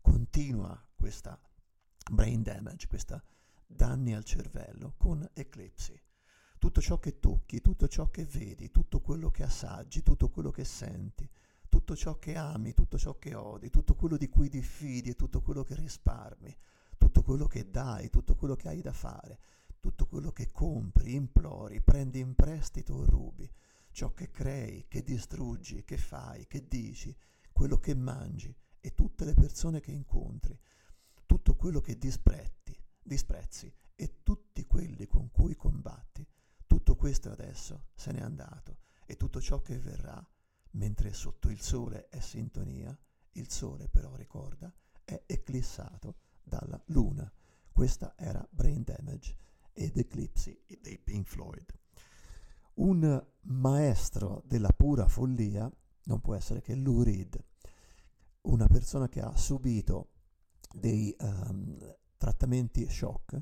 Continua 0.00 0.80
questa 0.94 1.40
brain 2.10 2.42
damage, 2.42 2.86
questa 2.86 3.22
danni 3.74 4.14
al 4.14 4.24
cervello 4.24 4.94
con 4.96 5.28
eclipsi. 5.34 6.00
Tutto 6.58 6.80
ciò 6.80 6.98
che 6.98 7.18
tocchi, 7.18 7.60
tutto 7.60 7.88
ciò 7.88 8.10
che 8.10 8.24
vedi, 8.24 8.70
tutto 8.70 9.00
quello 9.00 9.30
che 9.30 9.42
assaggi, 9.42 10.02
tutto 10.02 10.28
quello 10.28 10.50
che 10.50 10.64
senti, 10.64 11.28
tutto 11.68 11.96
ciò 11.96 12.18
che 12.18 12.36
ami, 12.36 12.74
tutto 12.74 12.98
ciò 12.98 13.18
che 13.18 13.34
odi, 13.34 13.70
tutto 13.70 13.94
quello 13.94 14.16
di 14.16 14.28
cui 14.28 14.48
diffidi 14.48 15.10
e 15.10 15.16
tutto 15.16 15.40
quello 15.40 15.64
che 15.64 15.74
risparmi, 15.74 16.56
tutto 16.96 17.22
quello 17.22 17.46
che 17.46 17.68
dai, 17.70 18.10
tutto 18.10 18.36
quello 18.36 18.54
che 18.54 18.68
hai 18.68 18.80
da 18.80 18.92
fare, 18.92 19.40
tutto 19.80 20.06
quello 20.06 20.30
che 20.30 20.52
compri, 20.52 21.14
implori, 21.14 21.80
prendi 21.80 22.20
in 22.20 22.36
prestito 22.36 22.94
o 22.94 23.04
rubi, 23.04 23.50
ciò 23.90 24.12
che 24.12 24.30
crei, 24.30 24.86
che 24.86 25.02
distruggi, 25.02 25.82
che 25.82 25.96
fai, 25.96 26.46
che 26.46 26.68
dici, 26.68 27.12
quello 27.50 27.78
che 27.78 27.94
mangi 27.94 28.54
e 28.80 28.94
tutte 28.94 29.24
le 29.24 29.34
persone 29.34 29.80
che 29.80 29.90
incontri, 29.90 30.56
tutto 31.26 31.56
quello 31.56 31.80
che 31.80 31.98
dispretti, 31.98 32.61
disprezzi 33.02 33.72
e 33.94 34.22
tutti 34.22 34.66
quelli 34.66 35.06
con 35.06 35.30
cui 35.30 35.54
combatti, 35.54 36.26
tutto 36.66 36.96
questo 36.96 37.30
adesso 37.30 37.88
se 37.94 38.12
n'è 38.12 38.20
andato 38.20 38.78
e 39.04 39.16
tutto 39.16 39.40
ciò 39.40 39.60
che 39.60 39.78
verrà, 39.78 40.24
mentre 40.72 41.12
sotto 41.12 41.48
il 41.48 41.60
sole 41.60 42.08
è 42.08 42.20
sintonia, 42.20 42.96
il 43.32 43.50
sole 43.50 43.88
però 43.88 44.14
ricorda, 44.14 44.72
è 45.04 45.22
eclissato 45.26 46.16
dalla 46.42 46.80
luna. 46.86 47.30
Questa 47.70 48.14
era 48.16 48.46
Brain 48.50 48.82
Damage 48.82 49.36
ed 49.72 49.96
Eclipsi 49.96 50.64
dei 50.80 50.98
Pink 50.98 51.26
Floyd. 51.28 51.78
Un 52.74 53.26
maestro 53.42 54.42
della 54.46 54.72
pura 54.72 55.08
follia 55.08 55.70
non 56.04 56.20
può 56.20 56.34
essere 56.34 56.60
che 56.60 56.74
Lou 56.74 57.02
Reed, 57.02 57.42
una 58.42 58.66
persona 58.66 59.08
che 59.08 59.20
ha 59.20 59.36
subito 59.36 60.10
dei 60.74 61.14
um, 61.20 61.78
trattamenti 62.22 62.88
shock 62.88 63.36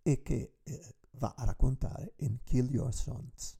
e 0.00 0.22
che 0.22 0.52
eh, 0.62 0.94
va 1.18 1.34
a 1.36 1.44
raccontare 1.46 2.12
in 2.18 2.38
Kill 2.44 2.70
Your 2.70 2.94
Sons. 2.94 3.58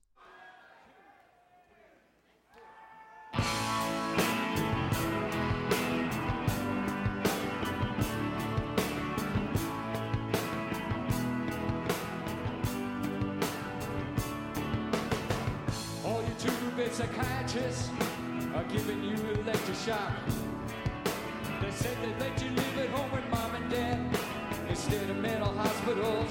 All 16.04 16.22
you 16.22 16.34
two-bit 16.38 16.94
psychiatrists 16.94 17.90
are 18.54 18.64
giving 18.68 19.02
you 19.02 19.16
electroshock. 19.42 20.85
Said 21.76 21.94
they'd 22.02 22.18
let 22.18 22.42
you 22.42 22.48
live 22.52 22.78
at 22.78 22.88
home 22.88 23.12
with 23.12 23.28
mom 23.30 23.54
and 23.54 23.70
dad 23.70 24.18
instead 24.66 25.10
of 25.10 25.16
mental 25.18 25.52
hospitals. 25.52 26.30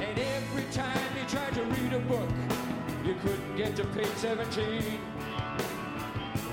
And 0.00 0.16
every 0.16 0.62
time 0.70 1.00
you 1.18 1.28
tried 1.28 1.52
to 1.54 1.64
read 1.64 1.92
a 1.92 1.98
book, 1.98 2.30
you 3.04 3.16
couldn't 3.16 3.56
get 3.56 3.74
to 3.74 3.84
page 3.86 4.14
17. 4.14 5.00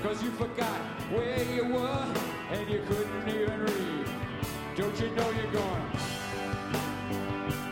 Cause 0.02 0.24
you 0.24 0.30
forgot 0.32 0.80
where 1.14 1.40
you 1.44 1.66
were 1.66 2.06
and 2.50 2.68
you 2.68 2.82
couldn't 2.88 3.28
even 3.28 3.60
read. 3.60 4.06
Don't 4.74 4.98
you 5.00 5.10
know 5.10 5.30
you're 5.30 5.52
gonna 5.52 5.92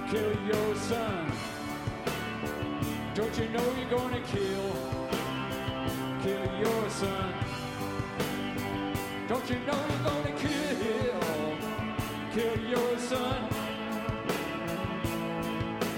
kill 0.08 0.32
your 0.46 0.76
son? 0.76 1.32
Don't 3.16 3.36
you 3.36 3.48
know 3.48 3.74
you're 3.76 3.90
gonna 3.90 4.20
kill, 4.20 4.70
kill 6.22 6.60
your 6.60 6.90
son? 6.90 7.34
You 9.46 9.56
know 9.56 9.74
you're 9.90 9.98
gonna 9.98 10.32
kill, 10.38 11.20
kill 12.32 12.58
your 12.66 12.98
son? 12.98 13.44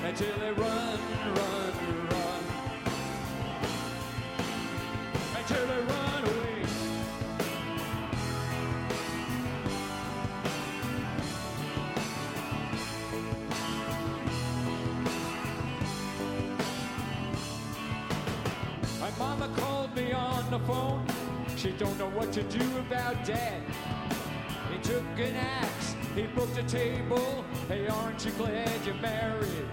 Until 0.04 0.38
they 0.40 0.50
run, 0.50 0.98
run, 1.36 1.72
run. 2.10 2.42
Until 5.36 5.66
they 5.68 5.80
run 5.92 6.24
away. 6.24 6.64
My 19.00 19.10
mama 19.16 19.48
called 19.56 19.94
me 19.94 20.12
on 20.12 20.50
the 20.50 20.58
phone. 20.58 21.15
She 21.56 21.70
don't 21.72 21.98
know 21.98 22.10
what 22.10 22.32
to 22.34 22.42
do 22.42 22.60
about 22.78 23.24
dad. 23.24 23.62
He 24.70 24.78
took 24.82 25.02
an 25.16 25.34
axe, 25.34 25.96
he 26.14 26.24
booked 26.26 26.58
a 26.58 26.62
table. 26.64 27.46
Hey, 27.66 27.88
aren't 27.88 28.22
you 28.26 28.30
glad 28.32 28.84
you're 28.84 28.94
married? 28.96 29.66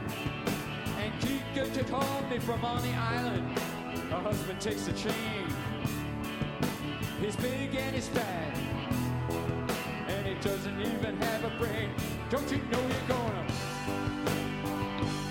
And 1.01 1.13
Kika 1.19 1.73
to 1.73 1.83
call 1.83 2.21
me 2.29 2.39
from 2.39 2.63
on 2.63 2.81
the 2.83 2.93
island. 2.93 3.59
Her 4.09 4.21
husband 4.21 4.61
takes 4.61 4.85
the 4.85 4.93
train. 4.93 5.53
He's 7.19 7.35
big 7.35 7.75
and 7.75 7.95
he's 7.95 8.07
fat. 8.07 8.57
And 10.07 10.25
he 10.25 10.35
doesn't 10.35 10.79
even 10.79 11.17
have 11.17 11.43
a 11.43 11.57
brain. 11.59 11.89
Don't 12.29 12.49
you 12.49 12.59
know 12.71 12.79
you're 12.79 13.07
gonna 13.09 13.45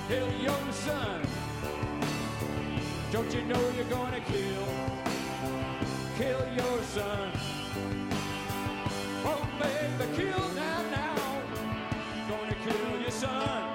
kill 0.06 0.30
your 0.38 0.72
son? 0.72 1.22
Don't 3.10 3.32
you 3.34 3.42
know 3.42 3.70
you're 3.76 3.84
gonna 3.86 4.20
kill, 4.20 4.91
kill 6.16 6.46
your 6.54 6.82
son? 6.82 7.32
Oh, 9.24 9.48
baby, 9.60 10.16
kill 10.16 10.48
now, 10.54 10.82
now. 10.90 11.42
Gonna 12.28 12.54
kill 12.64 13.00
your 13.00 13.10
son 13.10 13.71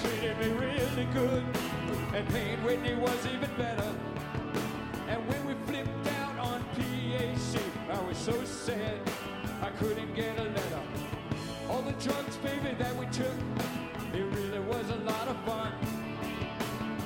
treated 0.00 0.38
me 0.38 0.48
really 0.48 1.04
good, 1.12 1.44
and 2.14 2.28
Payne 2.28 2.62
Whitney 2.64 2.94
was 2.94 3.26
even 3.26 3.50
better. 3.56 3.92
And 5.08 5.26
when 5.28 5.46
we 5.46 5.54
flipped 5.66 6.08
out 6.20 6.38
on 6.38 6.64
PAC, 6.74 7.60
I 7.90 8.00
was 8.06 8.18
so 8.18 8.44
sad 8.44 9.00
I 9.62 9.70
couldn't 9.78 10.14
get 10.14 10.38
a 10.38 10.44
letter. 10.44 10.82
All 11.70 11.82
the 11.82 11.92
drugs, 11.92 12.36
baby, 12.38 12.74
that 12.78 12.94
we 12.96 13.06
took, 13.06 13.38
it 14.12 14.22
really 14.22 14.60
was 14.60 14.90
a 14.90 14.96
lot 14.96 15.28
of 15.28 15.36
fun. 15.44 15.72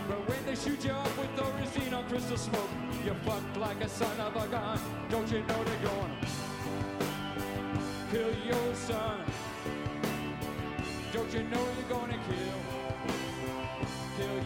But 0.09 0.28
when 0.28 0.45
they 0.47 0.57
shoot 0.57 0.84
you 0.84 0.93
up 0.93 1.18
with 1.18 1.30
Thorazine 1.36 1.93
on 1.97 2.09
crystal 2.09 2.36
smoke, 2.36 2.70
you're 3.05 3.14
fucked 3.26 3.57
like 3.57 3.80
a 3.82 3.88
son 3.88 4.18
of 4.20 4.36
a 4.36 4.47
gun. 4.49 4.80
Don't 5.09 5.30
you 5.30 5.41
know 5.43 5.64
they're 5.64 5.91
going 5.91 6.16
kill 8.11 8.34
your 8.45 8.74
son? 8.74 9.24
Don't 11.12 11.32
you 11.32 11.45
know 11.45 11.66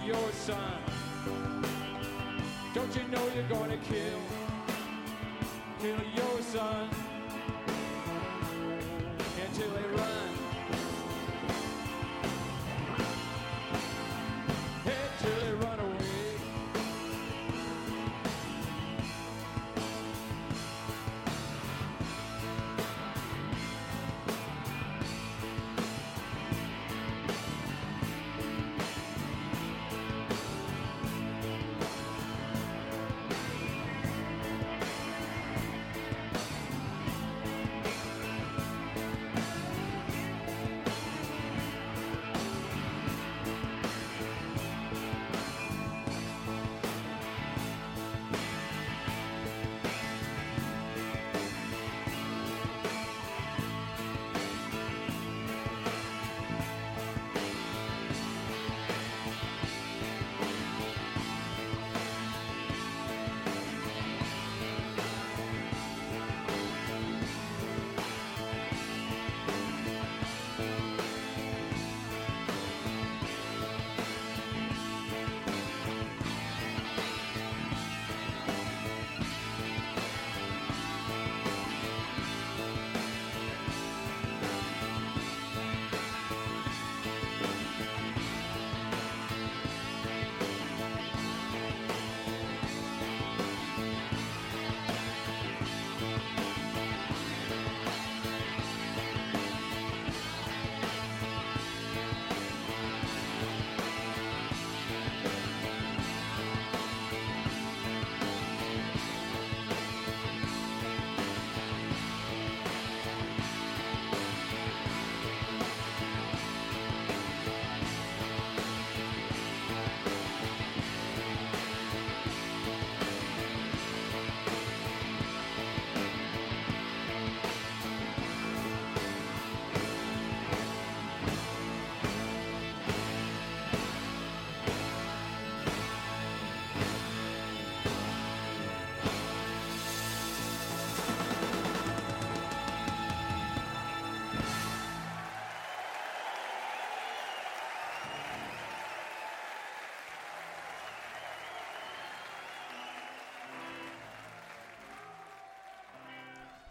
your 0.07 0.33
son? 0.33 0.79
Don't 2.75 2.95
you 2.95 3.09
know 3.09 3.27
you're 3.35 3.49
gonna 3.49 3.79
kill, 3.89 4.21
kill 5.81 6.01
your 6.15 6.43
son? 6.43 6.89
Until 9.47 9.71
they 9.71 9.97
run. 9.97 10.14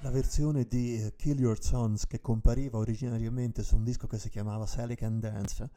La 0.04 0.12
versione 0.12 0.66
di 0.66 1.02
eh, 1.02 1.16
Kill 1.16 1.40
Your 1.40 1.64
Sons 1.64 2.08
che 2.08 2.20
compariva 2.20 2.78
originariamente 2.78 3.64
su 3.64 3.78
un 3.78 3.86
disco 3.86 4.06
che 4.06 4.20
si 4.20 4.28
chiamava 4.28 4.66
Sally 4.66 4.96
Can 4.96 5.22
Dance 5.22 5.70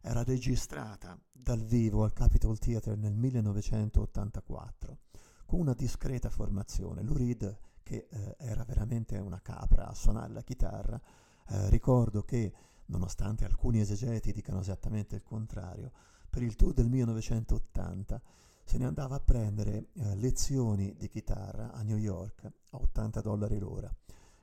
era 0.00 0.22
registrata 0.22 1.18
dal 1.32 1.60
vivo 1.60 2.04
al 2.04 2.12
Capitol 2.12 2.56
Theatre 2.56 2.94
nel 2.94 3.14
1984 3.14 4.98
con 5.44 5.58
una 5.58 5.74
discreta 5.74 6.30
formazione. 6.30 7.02
Lou 7.02 7.16
Reed, 7.16 7.58
che 7.82 8.06
eh, 8.08 8.36
era 8.38 8.62
veramente 8.62 9.18
una 9.18 9.40
capra 9.42 9.88
a 9.88 9.94
suonare 9.94 10.32
la 10.32 10.42
chitarra, 10.42 11.00
Eh, 11.48 11.68
ricordo 11.68 12.22
che, 12.22 12.52
nonostante 12.86 13.44
alcuni 13.44 13.80
esegeti 13.80 14.32
dicano 14.32 14.60
esattamente 14.60 15.16
il 15.16 15.24
contrario, 15.24 15.90
per 16.30 16.42
il 16.42 16.54
tour 16.54 16.72
del 16.72 16.88
1980 16.88 18.22
se 18.64 18.78
ne 18.78 18.86
andava 18.86 19.16
a 19.16 19.20
prendere 19.20 19.88
eh, 19.92 20.16
lezioni 20.16 20.94
di 20.96 21.08
chitarra 21.08 21.72
a 21.72 21.82
New 21.82 21.98
York 21.98 22.44
a 22.44 22.76
80 22.76 23.20
dollari 23.20 23.58
l'ora. 23.58 23.94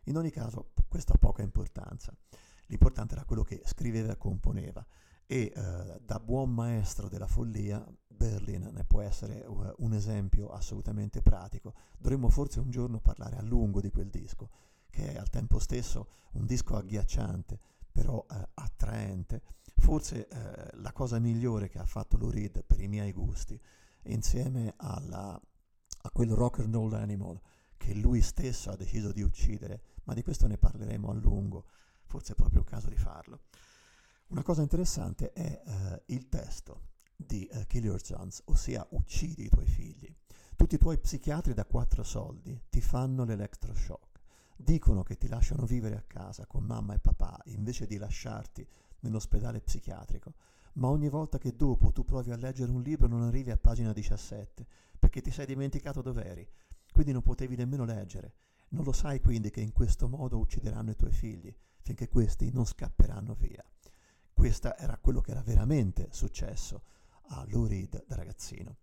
In 0.05 0.17
ogni 0.17 0.31
caso, 0.31 0.71
questo 0.87 1.13
ha 1.13 1.17
poca 1.17 1.41
importanza. 1.41 2.15
L'importante 2.67 3.15
era 3.15 3.25
quello 3.25 3.43
che 3.43 3.61
scriveva 3.65 4.13
e 4.13 4.17
componeva 4.17 4.85
e 5.25 5.51
eh, 5.55 6.01
da 6.03 6.19
buon 6.19 6.53
maestro 6.53 7.07
della 7.07 7.27
follia 7.27 7.85
Berlin 8.21 8.69
ne 8.71 8.83
può 8.83 9.01
essere 9.01 9.43
uh, 9.47 9.73
un 9.77 9.93
esempio 9.93 10.49
assolutamente 10.49 11.21
pratico. 11.21 11.73
Dovremmo 11.97 12.29
forse 12.29 12.59
un 12.59 12.69
giorno 12.69 12.99
parlare 12.99 13.37
a 13.37 13.41
lungo 13.41 13.81
di 13.81 13.89
quel 13.89 14.09
disco, 14.09 14.49
che 14.89 15.13
è 15.13 15.17
al 15.17 15.29
tempo 15.29 15.57
stesso 15.57 16.09
un 16.33 16.45
disco 16.45 16.75
agghiacciante, 16.75 17.59
però 17.91 18.23
eh, 18.29 18.47
attraente, 18.53 19.41
forse 19.77 20.27
eh, 20.27 20.69
la 20.73 20.91
cosa 20.91 21.17
migliore 21.17 21.67
che 21.67 21.79
ha 21.79 21.85
fatto 21.85 22.17
Lou 22.17 22.29
Reed 22.29 22.63
per 22.63 22.79
i 22.79 22.87
miei 22.87 23.11
gusti, 23.11 23.59
insieme 24.03 24.73
alla, 24.77 25.39
a 26.01 26.11
quel 26.11 26.31
rock 26.31 26.59
and 26.59 26.73
roll 26.73 26.93
animal 26.93 27.39
che 27.77 27.93
lui 27.93 28.21
stesso 28.21 28.69
ha 28.69 28.75
deciso 28.75 29.11
di 29.11 29.21
uccidere, 29.21 29.81
ma 30.03 30.13
di 30.13 30.21
questo 30.23 30.47
ne 30.47 30.57
parleremo 30.57 31.09
a 31.09 31.13
lungo, 31.13 31.65
forse 32.05 32.33
è 32.33 32.35
proprio 32.35 32.61
il 32.61 32.67
caso 32.67 32.89
di 32.89 32.97
farlo. 32.97 33.41
Una 34.27 34.43
cosa 34.43 34.61
interessante 34.61 35.33
è 35.33 35.61
eh, 35.65 36.03
il 36.07 36.29
testo 36.29 36.89
di 37.15 37.47
uh, 37.51 37.65
Kill 37.67 37.83
Your 37.83 38.03
Sons, 38.03 38.41
ossia 38.45 38.85
uccidi 38.91 39.45
i 39.45 39.49
tuoi 39.49 39.65
figli. 39.65 40.13
Tutti 40.55 40.75
i 40.75 40.77
tuoi 40.77 40.99
psichiatri 40.99 41.53
da 41.53 41.65
quattro 41.65 42.03
soldi 42.03 42.59
ti 42.69 42.81
fanno 42.81 43.23
l'electroshock, 43.23 44.19
dicono 44.55 45.03
che 45.03 45.17
ti 45.17 45.27
lasciano 45.27 45.65
vivere 45.65 45.95
a 45.95 46.03
casa 46.05 46.45
con 46.45 46.63
mamma 46.63 46.93
e 46.93 46.99
papà 46.99 47.41
invece 47.45 47.87
di 47.87 47.97
lasciarti 47.97 48.67
nell'ospedale 48.99 49.59
psichiatrico, 49.59 50.33
ma 50.73 50.87
ogni 50.87 51.09
volta 51.09 51.37
che 51.37 51.55
dopo 51.55 51.91
tu 51.91 52.03
provi 52.03 52.31
a 52.31 52.37
leggere 52.37 52.71
un 52.71 52.81
libro 52.81 53.07
non 53.07 53.23
arrivi 53.23 53.51
a 53.51 53.57
pagina 53.57 53.91
17 53.93 54.65
perché 54.97 55.21
ti 55.21 55.31
sei 55.31 55.45
dimenticato 55.45 56.01
dov'eri, 56.01 56.47
quindi 56.91 57.11
non 57.11 57.21
potevi 57.21 57.55
nemmeno 57.55 57.85
leggere. 57.85 58.33
Non 58.69 58.83
lo 58.83 58.91
sai 58.91 59.19
quindi 59.19 59.49
che 59.49 59.59
in 59.59 59.73
questo 59.73 60.07
modo 60.07 60.37
uccideranno 60.37 60.91
i 60.91 60.95
tuoi 60.95 61.11
figli, 61.11 61.53
finché 61.81 62.07
questi 62.07 62.51
non 62.51 62.65
scapperanno 62.65 63.33
via. 63.33 63.63
Questo 64.31 64.75
era 64.77 64.97
quello 64.97 65.21
che 65.21 65.31
era 65.31 65.41
veramente 65.41 66.07
successo 66.11 66.83
a 67.29 67.45
Lou 67.49 67.65
Reed 67.65 68.05
da 68.07 68.15
ragazzino. 68.15 68.77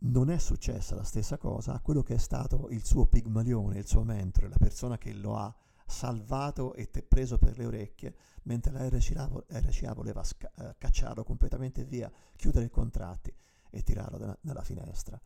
Non 0.00 0.30
è 0.30 0.38
successa 0.38 0.94
la 0.94 1.04
stessa 1.04 1.38
cosa 1.38 1.74
a 1.74 1.80
quello 1.80 2.02
che 2.02 2.14
è 2.14 2.18
stato 2.18 2.68
il 2.70 2.84
suo 2.84 3.06
pigmalione, 3.06 3.78
il 3.78 3.86
suo 3.86 4.04
mentore, 4.04 4.48
la 4.48 4.58
persona 4.58 4.98
che 4.98 5.12
lo 5.12 5.36
ha 5.36 5.54
salvato 5.88 6.74
e 6.74 6.90
te 6.90 7.02
preso 7.02 7.38
per 7.38 7.56
le 7.56 7.64
orecchie, 7.64 8.14
mentre 8.44 8.72
la 8.72 8.88
RCA, 8.88 9.92
voleva 9.94 10.22
sca- 10.22 10.52
eh, 10.56 10.76
cacciarlo 10.78 11.24
completamente 11.24 11.84
via, 11.84 12.10
chiudere 12.36 12.66
i 12.66 12.70
contratti 12.70 13.34
e 13.70 13.82
tirarlo 13.82 14.18
da, 14.18 14.38
dalla 14.40 14.62
finestra. 14.62 15.20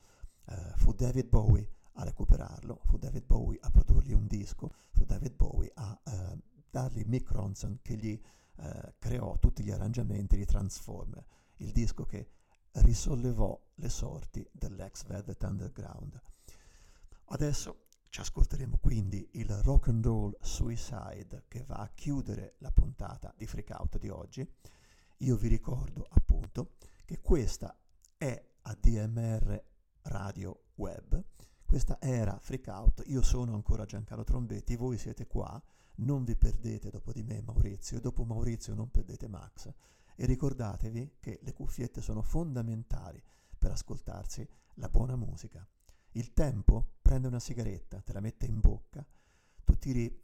Eh, 0.46 0.72
fu 0.76 0.92
David 0.92 1.28
Bowie 1.28 1.68
a 1.94 2.04
recuperarlo, 2.04 2.80
fu 2.84 2.96
David 2.96 3.26
Bowie 3.26 3.58
a 3.60 3.70
produrgli 3.70 4.12
un 4.12 4.26
disco, 4.26 4.72
fu 4.92 5.04
David 5.04 5.34
Bowie 5.34 5.70
a 5.74 6.00
eh, 6.04 6.38
dargli 6.70 7.02
Mick 7.04 7.30
Ronson 7.32 7.80
che 7.82 7.96
gli 7.96 8.18
eh, 8.56 8.94
creò 8.98 9.38
tutti 9.38 9.62
gli 9.62 9.70
arrangiamenti 9.70 10.36
di 10.36 10.44
Transformer 10.44 11.24
il 11.62 11.72
disco 11.72 12.04
che 12.04 12.30
risollevò 12.72 13.58
le 13.76 13.88
sorti 13.88 14.46
dell'ex 14.50 15.04
Velvet 15.04 15.42
Underground. 15.42 16.20
Adesso 17.26 17.81
ci 18.12 18.20
ascolteremo 18.20 18.76
quindi 18.76 19.26
il 19.32 19.48
rock 19.62 19.88
and 19.88 20.04
roll 20.04 20.36
Suicide 20.38 21.44
che 21.48 21.64
va 21.64 21.76
a 21.76 21.90
chiudere 21.94 22.56
la 22.58 22.70
puntata 22.70 23.32
di 23.34 23.46
Freak 23.46 23.70
Out 23.70 23.96
di 23.96 24.10
oggi. 24.10 24.46
Io 25.20 25.36
vi 25.36 25.48
ricordo 25.48 26.06
appunto 26.10 26.74
che 27.06 27.22
questa 27.22 27.74
è 28.18 28.50
ADMR 28.60 29.64
Radio 30.02 30.64
Web, 30.74 31.24
questa 31.64 31.98
era 32.02 32.38
Freak 32.38 32.66
Out, 32.66 33.02
io 33.06 33.22
sono 33.22 33.54
ancora 33.54 33.86
Giancarlo 33.86 34.24
Trombetti, 34.24 34.76
voi 34.76 34.98
siete 34.98 35.26
qua, 35.26 35.58
non 36.00 36.24
vi 36.24 36.36
perdete 36.36 36.90
dopo 36.90 37.12
di 37.12 37.22
me 37.22 37.40
Maurizio. 37.40 37.96
E 37.96 38.00
dopo 38.02 38.24
Maurizio 38.24 38.74
non 38.74 38.90
perdete 38.90 39.26
Max. 39.26 39.72
E 40.14 40.26
ricordatevi 40.26 41.16
che 41.18 41.38
le 41.40 41.52
cuffiette 41.54 42.02
sono 42.02 42.20
fondamentali 42.20 43.22
per 43.58 43.70
ascoltarsi 43.70 44.46
la 44.74 44.90
buona 44.90 45.16
musica. 45.16 45.66
Il 46.12 46.32
tempo 46.32 46.96
prende 47.00 47.28
una 47.28 47.40
sigaretta, 47.40 48.00
te 48.00 48.12
la 48.12 48.20
mette 48.20 48.46
in 48.46 48.60
bocca, 48.60 49.06
tu 49.64 49.76
tiri, 49.78 50.22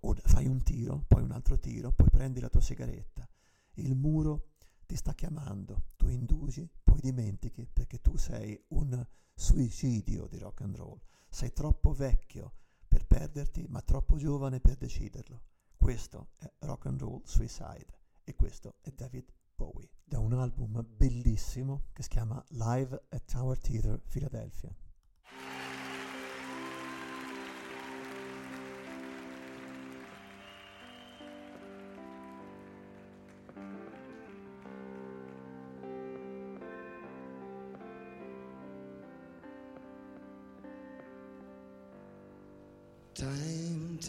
o 0.00 0.14
fai 0.22 0.46
un 0.46 0.62
tiro, 0.62 1.04
poi 1.08 1.22
un 1.22 1.32
altro 1.32 1.58
tiro, 1.58 1.92
poi 1.92 2.08
prendi 2.10 2.40
la 2.40 2.48
tua 2.48 2.60
sigaretta. 2.60 3.28
Il 3.74 3.96
muro 3.96 4.54
ti 4.86 4.96
sta 4.96 5.14
chiamando, 5.14 5.86
tu 5.96 6.08
indugi, 6.08 6.70
poi 6.82 7.00
dimentichi 7.00 7.66
perché 7.66 8.00
tu 8.00 8.16
sei 8.16 8.62
un 8.68 9.04
suicidio 9.34 10.26
di 10.26 10.38
rock 10.38 10.60
and 10.60 10.76
roll. 10.76 11.00
Sei 11.28 11.52
troppo 11.52 11.92
vecchio 11.92 12.52
per 12.86 13.06
perderti, 13.06 13.66
ma 13.68 13.80
troppo 13.80 14.16
giovane 14.16 14.60
per 14.60 14.76
deciderlo. 14.76 15.42
Questo 15.76 16.28
è 16.38 16.50
rock 16.60 16.86
and 16.86 17.00
roll 17.00 17.22
suicide 17.24 17.98
e 18.22 18.34
questo 18.36 18.76
è 18.80 18.90
David 18.92 19.32
Bowie 19.56 19.90
da 20.04 20.18
un 20.18 20.32
album 20.32 20.84
bellissimo 20.86 21.86
che 21.92 22.02
si 22.02 22.08
chiama 22.08 22.42
Live 22.50 23.06
at 23.08 23.24
Tower 23.24 23.58
Theatre 23.58 23.98
Philadelphia. 23.98 24.74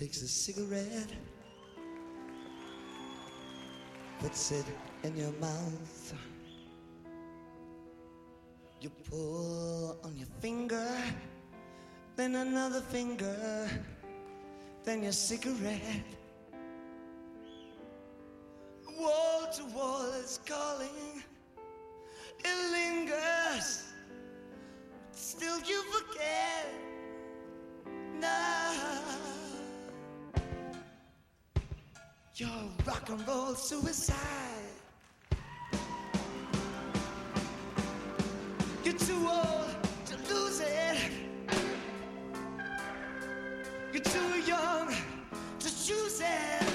Takes 0.05 0.21
a 0.21 0.27
cigarette, 0.27 1.11
puts 4.19 4.51
it 4.51 4.65
in 5.01 5.17
your 5.17 5.31
mouth. 5.41 6.13
You 8.81 8.91
pull 9.09 9.97
on 10.03 10.15
your 10.15 10.27
finger, 10.41 10.87
then 12.15 12.35
another 12.35 12.81
finger, 12.81 13.67
then 14.83 15.01
your 15.01 15.11
cigarette. 15.11 16.05
Wall 18.99 19.49
to 19.55 19.63
wall 19.75 20.05
is 20.23 20.39
calling, 20.45 21.23
it 22.43 22.57
lingers, 22.71 23.85
still 25.13 25.59
you 25.61 25.81
forget. 25.91 26.67
Now 28.19 28.54
you're 32.37 32.49
rock 32.85 33.07
and 33.09 33.25
roll 33.25 33.55
suicide. 33.55 34.15
You're 38.83 38.93
too 38.93 39.25
old 39.25 39.69
to 40.05 40.33
lose 40.33 40.59
it. 40.59 40.97
You're 43.93 44.03
too 44.03 44.41
young 44.45 44.93
to 45.59 45.85
choose 45.85 46.19
it. 46.19 46.67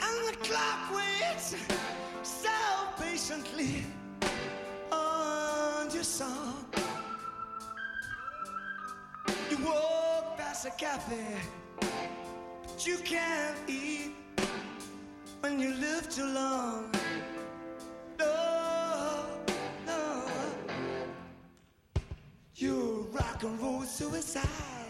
And 0.00 0.28
the 0.28 0.36
clock 0.40 0.90
waits 0.94 1.54
so 2.22 2.48
patiently 2.98 3.84
on 4.90 5.90
your 5.90 6.02
song. 6.02 6.64
You 9.50 9.58
walk 9.66 10.38
past 10.38 10.64
a 10.64 10.70
cafe, 10.70 11.36
you 12.86 12.96
can't 12.98 13.56
eat 13.68 14.10
when 15.40 15.60
you 15.60 15.72
live 15.74 16.08
too 16.08 16.26
long. 16.26 16.90
No, 18.18 19.24
no. 19.86 20.24
You're 22.56 23.02
rock 23.12 23.42
and 23.44 23.60
roll 23.60 23.82
suicide. 23.82 24.81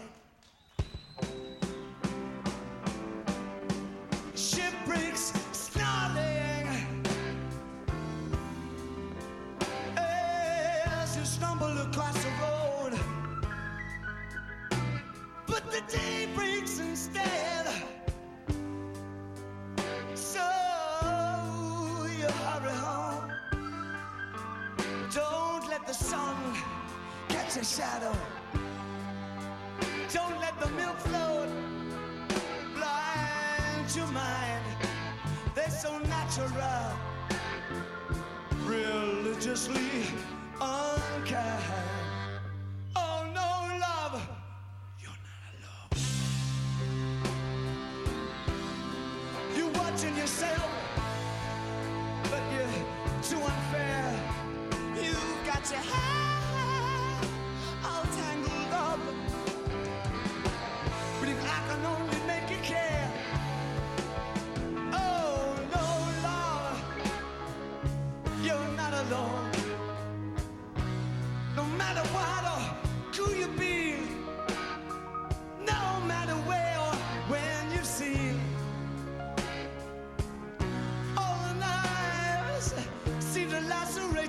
incarcerated. 83.83 84.22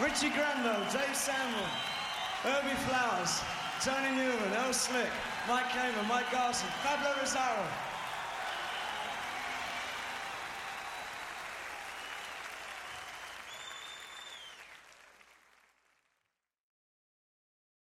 Richie 0.00 0.30
Granville, 0.30 0.80
Dave 0.90 1.14
Samuel, 1.14 1.68
Herbie 2.42 2.74
Flowers, 2.88 3.42
Tony 3.84 4.16
Newman, 4.16 4.52
El 4.64 4.72
Slick, 4.72 5.10
Mike 5.46 5.68
Kamen, 5.68 6.08
Mike 6.08 6.30
Garson, 6.32 6.68
Pablo 6.82 7.10
Rosario. 7.20 7.89